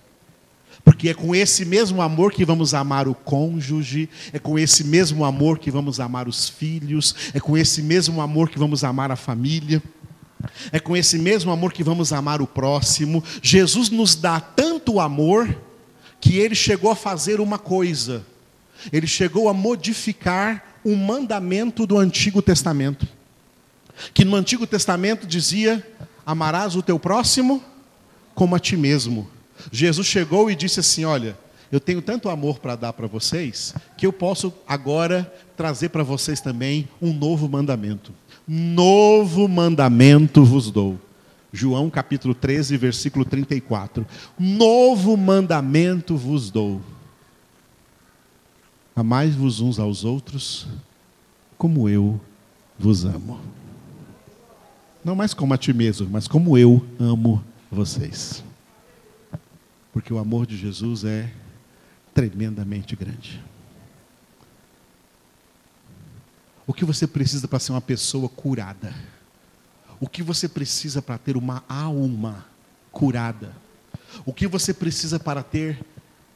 Porque 0.84 1.10
é 1.10 1.14
com 1.14 1.34
esse 1.34 1.64
mesmo 1.64 2.02
amor 2.02 2.32
que 2.32 2.44
vamos 2.44 2.74
amar 2.74 3.06
o 3.06 3.14
cônjuge, 3.14 4.08
é 4.32 4.38
com 4.38 4.58
esse 4.58 4.82
mesmo 4.82 5.24
amor 5.24 5.58
que 5.58 5.70
vamos 5.70 6.00
amar 6.00 6.26
os 6.26 6.48
filhos, 6.48 7.14
é 7.32 7.38
com 7.38 7.56
esse 7.56 7.82
mesmo 7.82 8.20
amor 8.20 8.48
que 8.48 8.58
vamos 8.58 8.82
amar 8.82 9.10
a 9.12 9.16
família, 9.16 9.80
é 10.72 10.80
com 10.80 10.96
esse 10.96 11.18
mesmo 11.18 11.52
amor 11.52 11.72
que 11.72 11.84
vamos 11.84 12.12
amar 12.12 12.42
o 12.42 12.46
próximo. 12.46 13.22
Jesus 13.40 13.90
nos 13.90 14.16
dá 14.16 14.40
tanto 14.40 14.98
amor 14.98 15.56
que 16.20 16.38
ele 16.38 16.54
chegou 16.54 16.90
a 16.90 16.96
fazer 16.96 17.40
uma 17.40 17.58
coisa. 17.58 18.24
Ele 18.92 19.06
chegou 19.06 19.48
a 19.48 19.54
modificar 19.54 20.80
um 20.84 20.96
mandamento 20.96 21.86
do 21.86 21.98
Antigo 21.98 22.42
Testamento. 22.42 23.06
Que 24.12 24.24
no 24.24 24.34
Antigo 24.34 24.66
Testamento 24.66 25.26
dizia: 25.26 25.86
Amarás 26.26 26.74
o 26.74 26.82
teu 26.82 26.98
próximo 26.98 27.62
como 28.34 28.56
a 28.56 28.58
ti 28.58 28.76
mesmo. 28.76 29.28
Jesus 29.70 30.07
chegou 30.07 30.51
e 30.51 30.57
disse 30.57 30.81
assim: 30.81 31.05
Olha, 31.05 31.37
eu 31.70 31.79
tenho 31.79 32.03
tanto 32.03 32.29
amor 32.29 32.59
para 32.59 32.77
dar 32.77 32.92
para 32.92 33.07
vocês, 33.07 33.75
que 33.96 34.07
eu 34.07 34.12
posso 34.12 34.53
agora 34.66 35.33
trazer 35.57 35.90
para 35.90 36.03
vocês 36.03 36.40
também 36.40 36.88
um 37.01 37.12
novo 37.12 37.48
mandamento. 37.48 38.12
Novo 38.46 39.46
mandamento 39.48 40.44
vos 40.44 40.70
dou. 40.70 40.98
João 41.53 41.90
capítulo 41.90 42.35
13, 42.35 42.77
versículo 42.77 43.25
34. 43.25 44.07
Novo 44.38 45.16
mandamento 45.16 46.16
vos 46.16 46.51
dou 46.51 46.81
Amai-vos 48.94 49.61
uns 49.61 49.79
aos 49.79 50.05
outros 50.05 50.66
como 51.57 51.88
eu 51.88 52.20
vos 52.79 53.05
amo. 53.05 53.40
Não 55.05 55.14
mais 55.14 55.33
como 55.33 55.55
a 55.55 55.59
ti 55.59 55.72
mesmo, 55.72 56.09
mas 56.11 56.29
como 56.29 56.59
eu 56.59 56.85
amo 57.01 57.42
vocês. 57.70 58.44
Porque 59.92 60.12
o 60.12 60.18
amor 60.18 60.46
de 60.46 60.57
Jesus 60.57 61.05
é 61.05 61.31
tremendamente 62.14 62.96
grande. 62.96 63.42
O 66.66 66.72
que 66.72 66.85
você 66.85 67.07
precisa 67.07 67.46
para 67.46 67.59
ser 67.59 67.72
uma 67.72 67.81
pessoa 67.81 68.28
curada? 68.28 68.94
O 70.00 70.09
que 70.09 70.22
você 70.22 70.48
precisa 70.48 71.02
para 71.02 71.18
ter 71.18 71.37
uma 71.37 71.62
alma 71.68 72.46
curada? 72.90 73.55
O 74.24 74.33
que 74.33 74.46
você 74.46 74.72
precisa 74.72 75.18
para 75.18 75.42
ter 75.42 75.85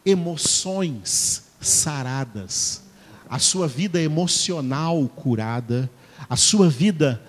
emoções 0.05 1.45
saradas, 1.61 2.83
a 3.29 3.39
sua 3.39 3.67
vida 3.67 4.01
emocional 4.01 5.09
curada, 5.09 5.91
a 6.29 6.37
sua 6.37 6.69
vida 6.69 7.21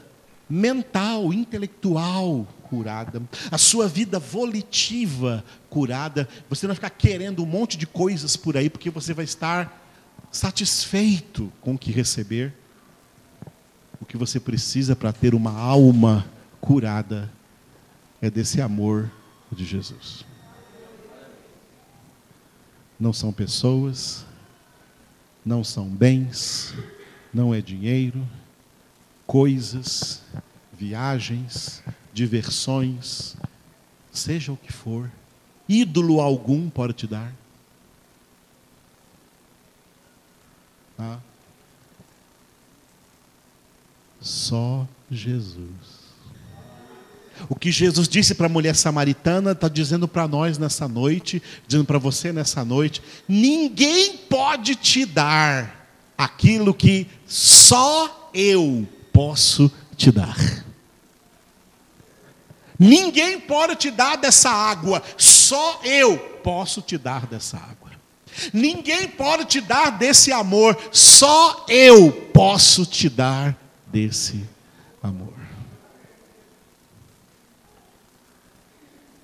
mental, 0.50 1.34
intelectual 1.34 2.48
curada, 2.70 3.22
a 3.50 3.58
sua 3.58 3.88
vida 3.88 4.20
volitiva 4.20 5.44
curada. 5.78 6.28
Você 6.50 6.66
não 6.66 6.70
vai 6.70 6.76
ficar 6.76 6.90
querendo 6.90 7.44
um 7.44 7.46
monte 7.46 7.78
de 7.78 7.86
coisas 7.86 8.36
por 8.36 8.58
aí, 8.58 8.70
porque 8.70 8.90
você 8.90 9.14
vai 9.14 9.26
estar 9.26 9.84
satisfeito 10.32 11.52
com 11.62 11.76
o 11.76 11.78
que 11.78 11.92
receber. 11.92 12.54
O 14.00 14.06
que 14.06 14.18
você 14.18 14.40
precisa 14.40 14.96
para 14.96 15.12
ter 15.12 15.36
uma 15.36 15.52
alma 15.52 16.26
curada 16.60 17.32
é 18.22 18.30
desse 18.30 18.62
amor 18.62 19.12
de 19.52 19.66
Jesus 19.66 20.26
não 23.00 23.14
são 23.14 23.32
pessoas, 23.32 24.26
não 25.46 25.64
são 25.64 25.88
bens, 25.88 26.74
não 27.34 27.54
é 27.54 27.62
dinheiro, 27.62 28.28
coisas, 29.26 30.22
viagens, 30.74 31.84
diversões, 32.14 33.36
seja 34.12 34.52
o 34.52 34.58
que 34.58 34.74
for, 34.74 35.12
ídolo 35.68 36.20
algum 36.22 36.70
pode 36.70 36.94
te 36.94 37.08
dar. 37.08 37.34
Tá? 40.96 41.20
Só 44.20 44.88
Jesus. 45.10 45.98
O 47.50 47.56
que 47.56 47.72
Jesus 47.72 48.08
disse 48.08 48.34
para 48.34 48.48
a 48.48 48.50
mulher 48.50 48.76
samaritana 48.76 49.52
está 49.52 49.68
dizendo 49.68 50.08
para 50.08 50.28
nós 50.28 50.58
nessa 50.58 50.88
noite, 50.88 51.42
dizendo 51.68 51.86
para 51.86 52.00
você 52.00 52.34
nessa 52.34 52.66
noite: 52.66 53.02
ninguém 53.28 54.18
pode 54.18 54.76
te 54.76 55.06
dar 55.06 55.88
aquilo 56.18 56.74
que 56.74 57.08
só 57.28 58.32
eu 58.34 58.88
posso 59.14 59.72
te 59.96 60.12
dar. 60.12 60.66
Ninguém 62.80 63.40
pode 63.40 63.76
te 63.76 63.90
dar 63.90 64.18
dessa 64.18 64.52
água, 64.52 65.02
só 65.48 65.80
eu 65.84 66.18
posso 66.44 66.82
te 66.82 66.98
dar 66.98 67.26
dessa 67.26 67.58
água. 67.58 67.92
Ninguém 68.54 69.08
pode 69.08 69.46
te 69.46 69.62
dar 69.62 69.92
desse 69.92 70.32
amor, 70.32 70.78
só 70.92 71.66
eu 71.70 72.12
posso 72.34 72.86
te 72.86 73.10
dar 73.10 73.58
desse 73.88 74.44
amor. 75.02 75.34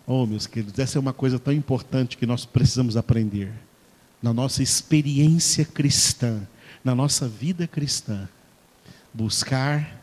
Oh, 0.07 0.25
meus 0.25 0.47
queridos, 0.47 0.79
essa 0.79 0.97
é 0.97 1.01
uma 1.01 1.13
coisa 1.13 1.37
tão 1.37 1.53
importante 1.53 2.17
que 2.17 2.25
nós 2.25 2.45
precisamos 2.45 2.95
aprender 2.95 3.51
na 4.21 4.33
nossa 4.33 4.63
experiência 4.63 5.65
cristã, 5.65 6.47
na 6.83 6.95
nossa 6.95 7.27
vida 7.27 7.67
cristã, 7.67 8.27
buscar 9.13 10.01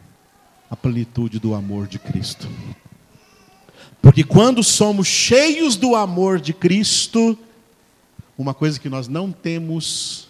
a 0.71 0.77
plenitude 0.77 1.39
do 1.39 1.55
amor 1.55 1.87
de 1.87 1.99
Cristo. 1.99 2.47
Porque 4.03 4.25
quando 4.25 4.63
somos 4.63 5.07
cheios 5.07 5.77
do 5.77 5.95
amor 5.95 6.41
de 6.41 6.53
Cristo, 6.53 7.39
uma 8.37 8.55
coisa 8.55 8.81
que 8.81 8.89
nós 8.89 9.07
não 9.07 9.31
temos 9.31 10.29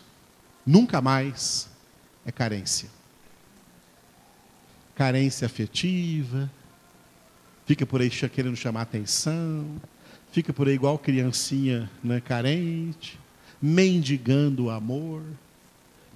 nunca 0.67 1.01
mais 1.01 1.69
é 2.27 2.33
carência. 2.33 2.89
Carência 4.95 5.47
afetiva, 5.47 6.51
fica 7.65 7.87
por 7.87 8.01
aí 8.01 8.11
querendo 8.11 8.57
chamar 8.57 8.83
atenção, 8.83 9.65
fica 10.33 10.53
por 10.53 10.67
aí 10.67 10.75
igual 10.75 10.99
criancinha 10.99 11.89
né, 12.03 12.21
carente, 12.21 13.19
mendigando 13.63 14.65
o 14.65 14.71
amor, 14.71 15.23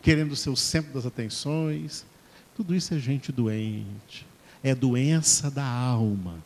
querendo 0.02 0.34
ser 0.34 0.50
o 0.50 0.56
centro 0.56 0.92
das 0.92 1.06
atenções. 1.06 2.04
Tudo 2.56 2.74
isso 2.74 2.92
é 2.92 2.98
gente 2.98 3.30
doente, 3.30 4.26
é 4.62 4.74
doença 4.74 5.50
da 5.50 5.64
alma. 5.64 6.42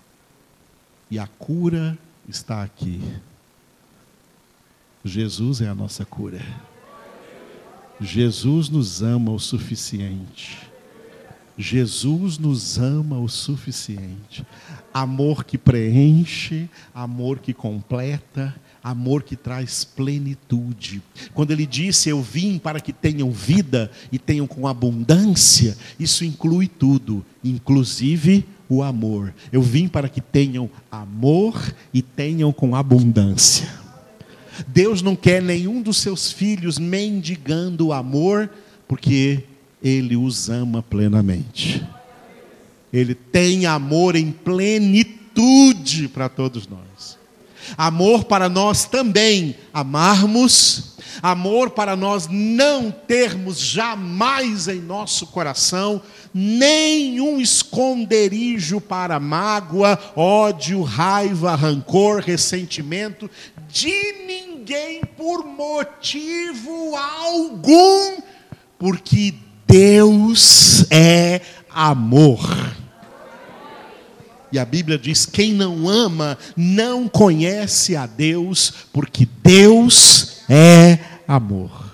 E 1.10 1.18
a 1.18 1.26
cura 1.26 1.98
está 2.28 2.62
aqui. 2.62 3.00
Jesus 5.04 5.60
é 5.60 5.68
a 5.68 5.74
nossa 5.74 6.04
cura. 6.04 6.40
Jesus 8.00 8.68
nos 8.68 9.02
ama 9.02 9.32
o 9.32 9.38
suficiente. 9.38 10.58
Jesus 11.56 12.38
nos 12.38 12.78
ama 12.78 13.18
o 13.18 13.28
suficiente. 13.28 14.46
Amor 14.94 15.44
que 15.44 15.58
preenche, 15.58 16.68
amor 16.94 17.40
que 17.40 17.52
completa, 17.52 18.54
amor 18.82 19.24
que 19.24 19.34
traz 19.34 19.84
plenitude. 19.84 21.02
Quando 21.34 21.50
ele 21.50 21.66
disse: 21.66 22.08
Eu 22.08 22.22
vim 22.22 22.58
para 22.58 22.80
que 22.80 22.92
tenham 22.92 23.32
vida 23.32 23.90
e 24.12 24.18
tenham 24.18 24.46
com 24.46 24.68
abundância, 24.68 25.76
isso 25.98 26.24
inclui 26.24 26.68
tudo, 26.68 27.26
inclusive 27.42 28.46
o 28.68 28.82
amor. 28.82 29.34
Eu 29.50 29.62
vim 29.62 29.88
para 29.88 30.08
que 30.08 30.20
tenham 30.20 30.70
amor 30.90 31.74
e 31.92 32.02
tenham 32.02 32.52
com 32.52 32.76
abundância. 32.76 33.68
Deus 34.66 35.02
não 35.02 35.14
quer 35.14 35.42
nenhum 35.42 35.80
dos 35.80 35.98
seus 35.98 36.32
filhos 36.32 36.78
mendigando 36.78 37.88
o 37.88 37.92
amor, 37.92 38.50
porque 38.86 39.44
Ele 39.82 40.16
os 40.16 40.48
ama 40.48 40.82
plenamente. 40.82 41.86
Ele 42.92 43.14
tem 43.14 43.66
amor 43.66 44.16
em 44.16 44.32
plenitude 44.32 46.08
para 46.08 46.28
todos 46.28 46.66
nós. 46.66 47.17
Amor 47.76 48.24
para 48.24 48.48
nós 48.48 48.84
também 48.84 49.56
amarmos, 49.72 50.96
amor 51.22 51.70
para 51.70 51.96
nós 51.96 52.28
não 52.28 52.90
termos 52.90 53.58
jamais 53.58 54.68
em 54.68 54.80
nosso 54.80 55.26
coração 55.26 56.00
nenhum 56.32 57.40
esconderijo 57.40 58.80
para 58.80 59.18
mágoa, 59.18 59.98
ódio, 60.14 60.82
raiva, 60.82 61.54
rancor, 61.54 62.20
ressentimento 62.20 63.30
de 63.68 64.12
ninguém 64.26 65.00
por 65.16 65.44
motivo 65.44 66.94
algum, 66.96 68.18
porque 68.78 69.34
Deus 69.66 70.86
é 70.90 71.40
amor. 71.70 72.40
E 74.50 74.58
a 74.58 74.64
Bíblia 74.64 74.98
diz: 74.98 75.26
quem 75.26 75.52
não 75.52 75.88
ama 75.88 76.38
não 76.56 77.08
conhece 77.08 77.96
a 77.96 78.06
Deus, 78.06 78.72
porque 78.92 79.28
Deus 79.42 80.42
é 80.48 80.98
amor. 81.26 81.88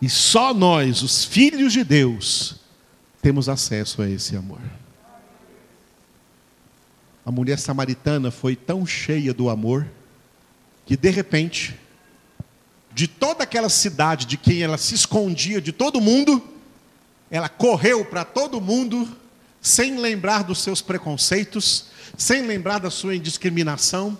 E 0.00 0.08
só 0.08 0.54
nós, 0.54 1.02
os 1.02 1.24
filhos 1.24 1.72
de 1.72 1.84
Deus, 1.84 2.56
temos 3.20 3.48
acesso 3.48 4.00
a 4.02 4.08
esse 4.08 4.34
amor. 4.36 4.60
A 7.24 7.30
mulher 7.30 7.58
samaritana 7.58 8.30
foi 8.30 8.56
tão 8.56 8.86
cheia 8.86 9.34
do 9.34 9.50
amor 9.50 9.86
que 10.86 10.96
de 10.96 11.10
repente, 11.10 11.78
de 12.92 13.06
toda 13.06 13.44
aquela 13.44 13.68
cidade 13.68 14.26
de 14.26 14.36
quem 14.36 14.62
ela 14.62 14.78
se 14.78 14.94
escondia 14.94 15.60
de 15.60 15.70
todo 15.70 16.00
mundo, 16.00 16.42
ela 17.30 17.48
correu 17.48 18.04
para 18.04 18.24
todo 18.24 18.60
mundo, 18.60 19.08
sem 19.60 19.98
lembrar 19.98 20.42
dos 20.42 20.62
seus 20.62 20.80
preconceitos, 20.80 21.86
sem 22.16 22.42
lembrar 22.42 22.78
da 22.78 22.90
sua 22.90 23.14
indiscriminação, 23.14 24.18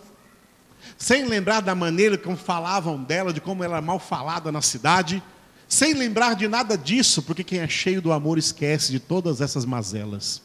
sem 0.98 1.24
lembrar 1.24 1.60
da 1.60 1.74
maneira 1.74 2.18
como 2.18 2.36
falavam 2.36 3.02
dela, 3.02 3.32
de 3.32 3.40
como 3.40 3.64
ela 3.64 3.76
era 3.76 3.86
mal 3.86 3.98
falada 3.98 4.52
na 4.52 4.60
cidade, 4.60 5.22
sem 5.66 5.94
lembrar 5.94 6.34
de 6.34 6.48
nada 6.48 6.76
disso, 6.76 7.22
porque 7.22 7.44
quem 7.44 7.60
é 7.60 7.68
cheio 7.68 8.02
do 8.02 8.12
amor 8.12 8.38
esquece 8.38 8.90
de 8.90 9.00
todas 9.00 9.40
essas 9.40 9.64
mazelas. 9.64 10.42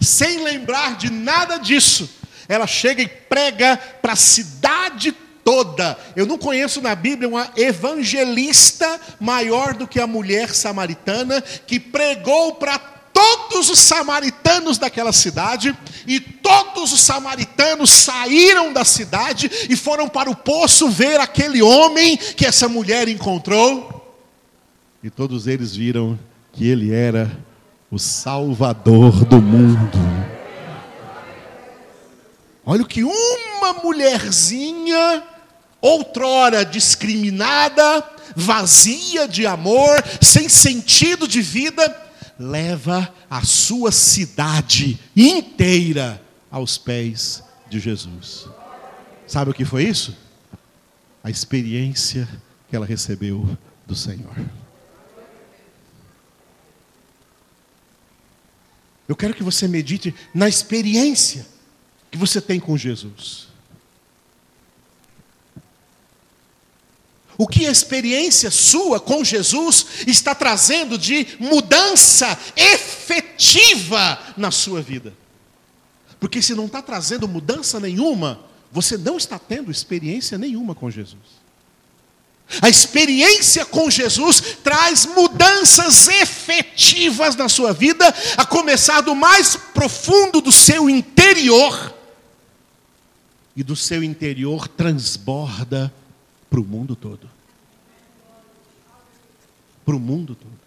Sem 0.00 0.42
lembrar 0.42 0.96
de 0.96 1.10
nada 1.10 1.58
disso, 1.58 2.10
ela 2.48 2.66
chega 2.66 3.02
e 3.02 3.08
prega 3.08 3.76
para 3.76 4.14
a 4.14 4.16
cidade 4.16 5.12
toda. 5.44 5.96
Eu 6.16 6.26
não 6.26 6.38
conheço 6.38 6.80
na 6.80 6.94
Bíblia 6.94 7.28
uma 7.28 7.50
evangelista 7.56 9.00
maior 9.20 9.74
do 9.74 9.86
que 9.86 10.00
a 10.00 10.06
mulher 10.06 10.52
samaritana 10.52 11.40
que 11.40 11.78
pregou 11.78 12.56
para 12.56 12.95
todos 13.16 13.70
os 13.70 13.78
samaritanos 13.78 14.76
daquela 14.76 15.10
cidade, 15.10 15.74
e 16.06 16.20
todos 16.20 16.92
os 16.92 17.00
samaritanos 17.00 17.88
saíram 17.88 18.74
da 18.74 18.84
cidade 18.84 19.50
e 19.70 19.74
foram 19.74 20.06
para 20.06 20.28
o 20.28 20.36
poço 20.36 20.90
ver 20.90 21.18
aquele 21.18 21.62
homem 21.62 22.18
que 22.18 22.44
essa 22.44 22.68
mulher 22.68 23.08
encontrou, 23.08 24.14
e 25.02 25.08
todos 25.08 25.46
eles 25.46 25.74
viram 25.74 26.18
que 26.52 26.68
ele 26.68 26.92
era 26.92 27.30
o 27.90 27.98
Salvador 27.98 29.24
do 29.24 29.40
mundo. 29.40 29.98
Olha 32.66 32.82
o 32.82 32.86
que 32.86 33.02
uma 33.02 33.72
mulherzinha, 33.82 35.22
outrora 35.80 36.66
discriminada, 36.66 38.04
vazia 38.34 39.26
de 39.26 39.46
amor, 39.46 40.04
sem 40.20 40.48
sentido 40.48 41.26
de 41.26 41.40
vida, 41.40 42.05
leva 42.38 43.12
a 43.30 43.42
sua 43.42 43.90
cidade 43.90 44.98
inteira 45.16 46.22
aos 46.50 46.78
pés 46.78 47.42
de 47.68 47.80
Jesus. 47.80 48.46
Sabe 49.26 49.50
o 49.50 49.54
que 49.54 49.64
foi 49.64 49.84
isso? 49.84 50.16
A 51.22 51.30
experiência 51.30 52.28
que 52.68 52.76
ela 52.76 52.86
recebeu 52.86 53.56
do 53.86 53.94
Senhor. 53.94 54.34
Eu 59.08 59.14
quero 59.14 59.34
que 59.34 59.42
você 59.42 59.68
medite 59.68 60.14
na 60.34 60.48
experiência 60.48 61.46
que 62.10 62.18
você 62.18 62.40
tem 62.40 62.58
com 62.58 62.76
Jesus. 62.76 63.45
O 67.38 67.46
que 67.46 67.66
a 67.66 67.70
experiência 67.70 68.50
sua 68.50 68.98
com 68.98 69.22
Jesus 69.22 69.86
está 70.06 70.34
trazendo 70.34 70.96
de 70.96 71.26
mudança 71.38 72.38
efetiva 72.56 74.18
na 74.36 74.50
sua 74.50 74.80
vida? 74.80 75.12
Porque 76.18 76.40
se 76.40 76.54
não 76.54 76.66
está 76.66 76.80
trazendo 76.80 77.28
mudança 77.28 77.78
nenhuma, 77.78 78.40
você 78.72 78.96
não 78.96 79.18
está 79.18 79.38
tendo 79.38 79.70
experiência 79.70 80.38
nenhuma 80.38 80.74
com 80.74 80.90
Jesus. 80.90 81.46
A 82.62 82.68
experiência 82.68 83.66
com 83.66 83.90
Jesus 83.90 84.40
traz 84.62 85.04
mudanças 85.04 86.08
efetivas 86.08 87.34
na 87.36 87.48
sua 87.48 87.72
vida, 87.72 88.06
a 88.36 88.46
começar 88.46 89.00
do 89.00 89.14
mais 89.14 89.56
profundo 89.56 90.40
do 90.40 90.52
seu 90.52 90.88
interior 90.88 91.94
e 93.54 93.62
do 93.62 93.74
seu 93.74 94.02
interior 94.02 94.68
transborda 94.68 95.92
para 96.56 96.62
o 96.62 96.64
mundo 96.64 96.96
todo. 96.96 97.28
Para 99.84 99.94
o 99.94 100.00
mundo 100.00 100.34
todo. 100.34 100.58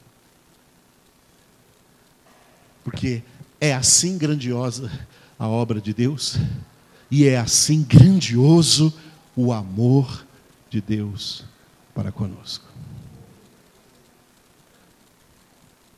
Porque 2.84 3.24
é 3.60 3.74
assim 3.74 4.20
grandiosa 4.20 4.92
a 5.40 5.48
obra 5.48 5.82
de 5.82 5.92
Deus, 5.92 6.38
e 7.10 7.26
é 7.26 7.40
assim 7.40 7.82
grandioso 7.82 8.94
o 9.36 9.52
amor 9.52 10.28
de 10.70 10.80
Deus 10.80 11.44
para 11.96 12.12
conosco. 12.12 12.68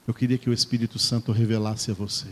Eu 0.08 0.14
queria 0.14 0.38
que 0.38 0.50
o 0.50 0.54
Espírito 0.54 0.98
Santo 1.00 1.34
revelasse 1.34 1.92
a 1.92 1.94
você. 1.94 2.30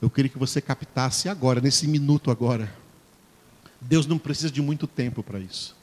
Eu 0.00 0.08
queria 0.08 0.30
que 0.30 0.38
você 0.38 0.58
captasse 0.62 1.28
agora, 1.28 1.60
nesse 1.60 1.86
minuto 1.86 2.30
agora 2.30 2.72
Deus 3.78 4.06
não 4.06 4.18
precisa 4.18 4.50
de 4.50 4.62
muito 4.62 4.86
tempo 4.86 5.22
para 5.22 5.38
isso. 5.38 5.76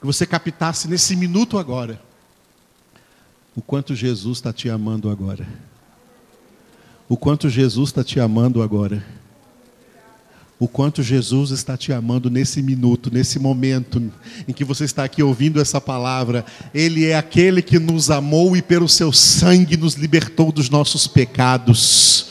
Que 0.00 0.06
você 0.06 0.26
captasse 0.26 0.88
nesse 0.88 1.16
minuto 1.16 1.58
agora 1.58 2.00
o 3.54 3.62
quanto 3.62 3.94
Jesus 3.94 4.38
está 4.38 4.52
te 4.52 4.68
amando 4.68 5.08
agora. 5.08 5.48
O 7.08 7.16
quanto 7.16 7.48
Jesus 7.48 7.88
está 7.88 8.04
te 8.04 8.20
amando 8.20 8.62
agora. 8.62 9.02
o 10.58 10.66
quanto 10.66 11.02
Jesus 11.02 11.50
está 11.50 11.76
te 11.76 11.92
amando 11.92 12.30
nesse 12.30 12.62
minuto, 12.62 13.10
nesse 13.12 13.38
momento 13.38 14.02
em 14.48 14.52
que 14.52 14.64
você 14.64 14.84
está 14.84 15.04
aqui 15.04 15.22
ouvindo 15.22 15.60
essa 15.60 15.80
palavra. 15.80 16.44
Ele 16.72 17.04
é 17.04 17.16
aquele 17.16 17.60
que 17.60 17.78
nos 17.78 18.10
amou 18.10 18.56
e 18.56 18.62
pelo 18.62 18.88
seu 18.88 19.12
sangue 19.12 19.76
nos 19.76 19.94
libertou 19.94 20.50
dos 20.50 20.70
nossos 20.70 21.06
pecados. 21.06 22.28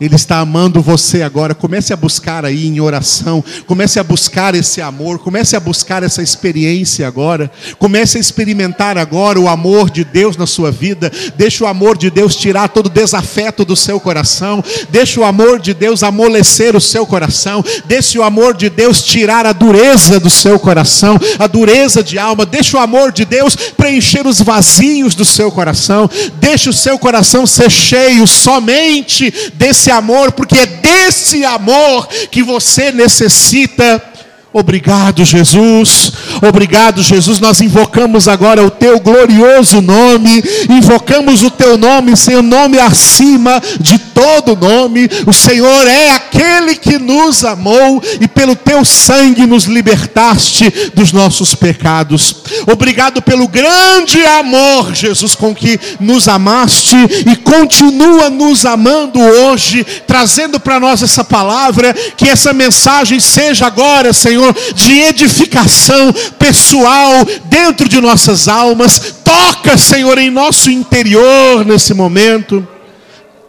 Ele 0.00 0.14
está 0.14 0.38
amando 0.38 0.80
você 0.80 1.22
agora. 1.22 1.54
Comece 1.54 1.92
a 1.92 1.96
buscar 1.96 2.44
aí 2.46 2.66
em 2.66 2.80
oração. 2.80 3.44
Comece 3.66 4.00
a 4.00 4.02
buscar 4.02 4.54
esse 4.54 4.80
amor. 4.80 5.18
Comece 5.18 5.54
a 5.54 5.60
buscar 5.60 6.02
essa 6.02 6.22
experiência 6.22 7.06
agora. 7.06 7.50
Comece 7.78 8.16
a 8.16 8.20
experimentar 8.20 8.96
agora 8.96 9.38
o 9.38 9.46
amor 9.46 9.90
de 9.90 10.02
Deus 10.02 10.38
na 10.38 10.46
sua 10.46 10.70
vida. 10.70 11.12
Deixe 11.36 11.62
o 11.62 11.66
amor 11.66 11.98
de 11.98 12.08
Deus 12.08 12.34
tirar 12.34 12.68
todo 12.68 12.86
o 12.86 12.90
desafeto 12.90 13.62
do 13.62 13.76
seu 13.76 14.00
coração. 14.00 14.64
Deixe 14.88 15.20
o 15.20 15.24
amor 15.24 15.60
de 15.60 15.74
Deus 15.74 16.02
amolecer 16.02 16.74
o 16.74 16.80
seu 16.80 17.04
coração. 17.04 17.62
Deixe 17.84 18.18
o 18.18 18.22
amor 18.22 18.56
de 18.56 18.70
Deus 18.70 19.02
tirar 19.02 19.44
a 19.44 19.52
dureza 19.52 20.18
do 20.18 20.30
seu 20.30 20.58
coração, 20.58 21.20
a 21.38 21.46
dureza 21.46 22.02
de 22.02 22.18
alma. 22.18 22.46
Deixe 22.46 22.74
o 22.74 22.80
amor 22.80 23.12
de 23.12 23.26
Deus 23.26 23.54
preencher 23.54 24.26
os 24.26 24.40
vazios 24.40 25.14
do 25.14 25.26
seu 25.26 25.52
coração. 25.52 26.08
Deixe 26.36 26.70
o 26.70 26.72
seu 26.72 26.98
coração 26.98 27.46
ser 27.46 27.70
cheio 27.70 28.26
somente 28.26 29.30
desse 29.52 29.89
amor, 29.90 30.32
porque 30.32 30.58
é 30.58 30.66
desse 30.66 31.44
amor 31.44 32.06
que 32.30 32.42
você 32.42 32.92
necessita. 32.92 34.09
Obrigado, 34.52 35.24
Jesus. 35.24 36.12
Obrigado, 36.42 37.04
Jesus. 37.04 37.38
Nós 37.38 37.60
invocamos 37.60 38.26
agora 38.26 38.64
o 38.64 38.70
teu 38.70 38.98
glorioso 38.98 39.80
nome. 39.80 40.42
Invocamos 40.68 41.44
o 41.44 41.50
teu 41.50 41.78
nome, 41.78 42.16
Senhor, 42.16 42.42
nome 42.42 42.76
acima 42.80 43.62
de 43.78 43.96
todo 43.96 44.56
nome. 44.56 45.08
O 45.24 45.32
Senhor 45.32 45.86
é 45.86 46.10
aquele 46.10 46.74
que 46.74 46.98
nos 46.98 47.44
amou 47.44 48.02
e 48.20 48.26
pelo 48.26 48.56
teu 48.56 48.84
sangue 48.84 49.46
nos 49.46 49.66
libertaste 49.66 50.68
dos 50.94 51.12
nossos 51.12 51.54
pecados. 51.54 52.34
Obrigado 52.70 53.22
pelo 53.22 53.46
grande 53.46 54.20
amor, 54.26 54.92
Jesus, 54.92 55.36
com 55.36 55.54
que 55.54 55.78
nos 56.00 56.26
amaste 56.26 56.96
e 57.24 57.36
continua 57.36 58.28
nos 58.28 58.66
amando 58.66 59.20
hoje, 59.20 59.86
trazendo 60.08 60.58
para 60.58 60.80
nós 60.80 61.04
essa 61.04 61.22
palavra, 61.22 61.94
que 62.16 62.28
essa 62.28 62.52
mensagem 62.52 63.20
seja 63.20 63.68
agora, 63.68 64.12
Senhor 64.12 64.39
Senhor, 64.40 64.54
de 64.74 65.00
edificação 65.00 66.12
pessoal 66.38 67.24
dentro 67.44 67.88
de 67.88 68.00
nossas 68.00 68.48
almas. 68.48 69.16
Toca, 69.22 69.76
Senhor, 69.76 70.16
em 70.16 70.30
nosso 70.30 70.70
interior 70.70 71.64
nesse 71.64 71.92
momento. 71.92 72.66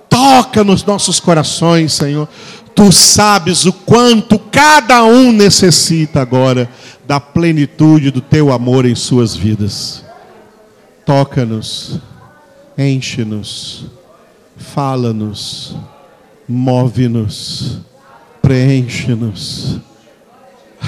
Toca 0.10 0.64
nos 0.64 0.84
nossos 0.84 1.20
corações, 1.20 1.94
Senhor. 1.94 2.28
Tu 2.76 2.92
sabes 2.92 3.66
o 3.66 3.72
quanto 3.72 4.38
cada 4.38 5.04
um 5.04 5.32
necessita 5.32 6.22
agora 6.22 6.70
da 7.08 7.20
plenitude 7.20 8.12
do 8.12 8.22
teu 8.22 8.52
amor 8.52 8.86
em 8.86 8.96
suas 8.96 9.36
vidas. 9.36 10.04
Toca-nos, 11.06 12.00
enche-nos, 12.78 13.86
fala-nos, 14.58 15.76
move-nos, 16.48 17.80
preenche-nos 18.42 19.80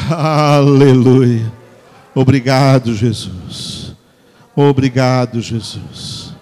Aleluia. 0.10 1.52
Obrigado, 2.16 2.94
Jesus. 2.94 3.96
Obrigado, 4.56 5.42
Jesus. 5.42 6.34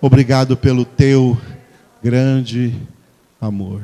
Obrigado 0.00 0.56
pelo 0.56 0.84
teu 0.84 1.38
grande 2.02 2.74
amor. 3.40 3.82